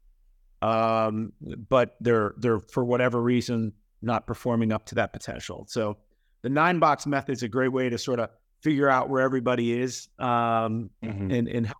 um, 0.61 1.31
but 1.69 1.95
they're 2.01 2.33
they're 2.37 2.59
for 2.59 2.83
whatever 2.83 3.21
reason 3.21 3.73
not 4.01 4.25
performing 4.27 4.71
up 4.71 4.85
to 4.85 4.95
that 4.95 5.13
potential. 5.13 5.65
So 5.67 5.97
the 6.41 6.49
nine 6.49 6.79
box 6.79 7.05
method 7.05 7.31
is 7.33 7.43
a 7.43 7.47
great 7.49 7.69
way 7.71 7.89
to 7.89 7.97
sort 7.97 8.19
of 8.19 8.29
figure 8.61 8.89
out 8.89 9.09
where 9.09 9.21
everybody 9.21 9.79
is 9.79 10.07
um, 10.19 10.89
Mhm. 11.03 11.33
and 11.37 11.47
and 11.47 11.65
help 11.65 11.77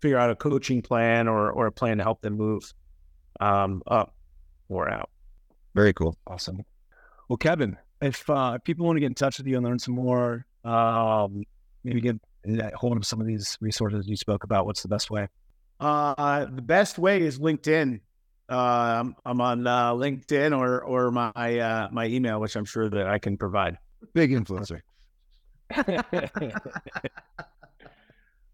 figure 0.00 0.18
out 0.18 0.30
a 0.30 0.36
coaching 0.36 0.82
plan 0.82 1.28
or 1.28 1.50
or 1.50 1.66
a 1.66 1.72
plan 1.72 1.98
to 1.98 2.02
help 2.04 2.20
them 2.22 2.34
move 2.36 2.72
um, 3.40 3.82
up 3.86 4.14
or 4.68 4.90
out. 4.90 5.10
Very 5.74 5.92
cool. 5.92 6.16
Awesome. 6.26 6.64
Well, 7.28 7.36
Kevin, 7.36 7.76
if 8.00 8.28
uh, 8.30 8.54
if 8.56 8.64
people 8.64 8.86
want 8.86 8.96
to 8.96 9.00
get 9.00 9.06
in 9.06 9.14
touch 9.14 9.38
with 9.38 9.46
you 9.46 9.56
and 9.56 9.64
learn 9.64 9.78
some 9.78 9.94
more, 9.94 10.46
um, 10.64 11.44
maybe 11.84 12.00
get 12.00 12.16
hold 12.74 12.96
of 12.96 13.04
some 13.06 13.20
of 13.20 13.26
these 13.26 13.58
resources 13.60 14.08
you 14.08 14.16
spoke 14.16 14.44
about, 14.44 14.64
what's 14.66 14.82
the 14.82 14.88
best 14.88 15.10
way? 15.10 15.28
Uh, 15.80 16.44
the 16.46 16.62
best 16.62 16.98
way 16.98 17.20
is 17.20 17.38
LinkedIn. 17.38 18.00
Uh, 18.50 18.54
I'm, 19.00 19.16
I'm 19.24 19.40
on 19.40 19.66
uh, 19.66 19.92
LinkedIn 19.92 20.56
or 20.58 20.80
or 20.82 21.10
my 21.10 21.30
uh, 21.58 21.88
my 21.92 22.06
email, 22.06 22.40
which 22.40 22.56
I'm 22.56 22.64
sure 22.64 22.88
that 22.88 23.06
I 23.06 23.18
can 23.18 23.36
provide. 23.36 23.78
Big 24.14 24.30
influencer. 24.30 24.80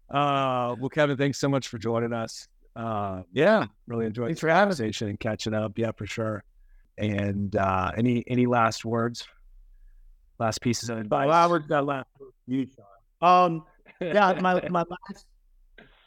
uh, 0.09 0.75
well, 0.79 0.89
Kevin, 0.89 1.17
thanks 1.17 1.37
so 1.37 1.47
much 1.49 1.67
for 1.67 1.77
joining 1.77 2.13
us. 2.13 2.47
Uh, 2.75 3.23
Yeah, 3.31 3.65
really 3.87 4.05
enjoyed 4.05 4.27
Thanks 4.27 4.41
the 4.41 4.47
for 4.47 4.49
having 4.49 4.69
me. 4.69 4.75
conversation 4.75 5.07
and 5.07 5.19
catching 5.19 5.53
up. 5.53 5.77
Yeah, 5.77 5.91
for 5.91 6.05
sure. 6.05 6.43
And 6.97 7.55
uh, 7.55 7.91
any 7.97 8.23
any 8.27 8.45
last 8.45 8.83
words? 8.85 9.27
Last 10.39 10.59
pieces 10.61 10.89
of 10.89 10.97
advice? 10.97 11.27
Well, 11.27 11.49
we're 11.49 11.59
got 11.59 11.85
last 11.85 12.07
you, 12.47 12.67
Sean. 13.21 13.55
Um, 13.55 13.65
yeah, 14.01 14.37
my 14.41 14.61
my 14.69 14.83
last 14.89 15.25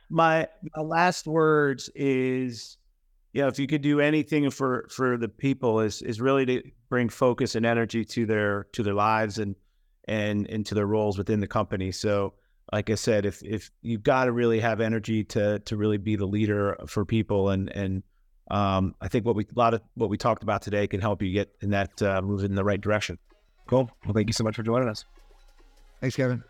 my 0.08 0.48
my 0.76 0.82
last 0.82 1.26
words 1.26 1.90
is, 1.94 2.76
you 3.32 3.42
know 3.42 3.48
if 3.48 3.58
you 3.58 3.66
could 3.66 3.82
do 3.82 4.00
anything 4.00 4.50
for 4.50 4.88
for 4.90 5.16
the 5.16 5.28
people 5.28 5.80
is 5.80 6.02
is 6.02 6.20
really 6.20 6.46
to 6.46 6.62
bring 6.88 7.08
focus 7.08 7.54
and 7.54 7.66
energy 7.66 8.04
to 8.04 8.26
their 8.26 8.64
to 8.72 8.82
their 8.82 8.94
lives 8.94 9.38
and 9.38 9.54
and 10.06 10.46
into 10.46 10.74
their 10.74 10.86
roles 10.86 11.18
within 11.18 11.40
the 11.40 11.46
company. 11.46 11.92
So, 11.92 12.34
like 12.72 12.90
I 12.90 12.94
said, 12.94 13.26
if 13.26 13.42
if 13.42 13.70
you've 13.82 14.02
got 14.02 14.24
to 14.24 14.32
really 14.32 14.60
have 14.60 14.80
energy 14.80 15.24
to 15.24 15.58
to 15.60 15.76
really 15.76 15.98
be 15.98 16.16
the 16.16 16.26
leader 16.26 16.76
for 16.86 17.04
people 17.04 17.50
and 17.50 17.70
and 17.70 18.02
um, 18.50 18.94
I 19.00 19.08
think 19.08 19.26
what 19.26 19.36
we 19.36 19.44
a 19.44 19.58
lot 19.58 19.74
of 19.74 19.82
what 19.94 20.08
we 20.08 20.16
talked 20.16 20.42
about 20.42 20.62
today 20.62 20.86
can 20.86 21.00
help 21.00 21.22
you 21.22 21.32
get 21.32 21.54
in 21.60 21.70
that 21.70 22.00
uh, 22.02 22.22
move 22.22 22.44
in 22.44 22.54
the 22.54 22.64
right 22.64 22.80
direction. 22.80 23.18
Cool. 23.66 23.90
Well, 24.04 24.14
thank 24.14 24.28
you 24.28 24.32
so 24.32 24.44
much 24.44 24.56
for 24.56 24.62
joining 24.62 24.88
us. 24.88 25.04
Thanks, 26.00 26.16
Kevin. 26.16 26.42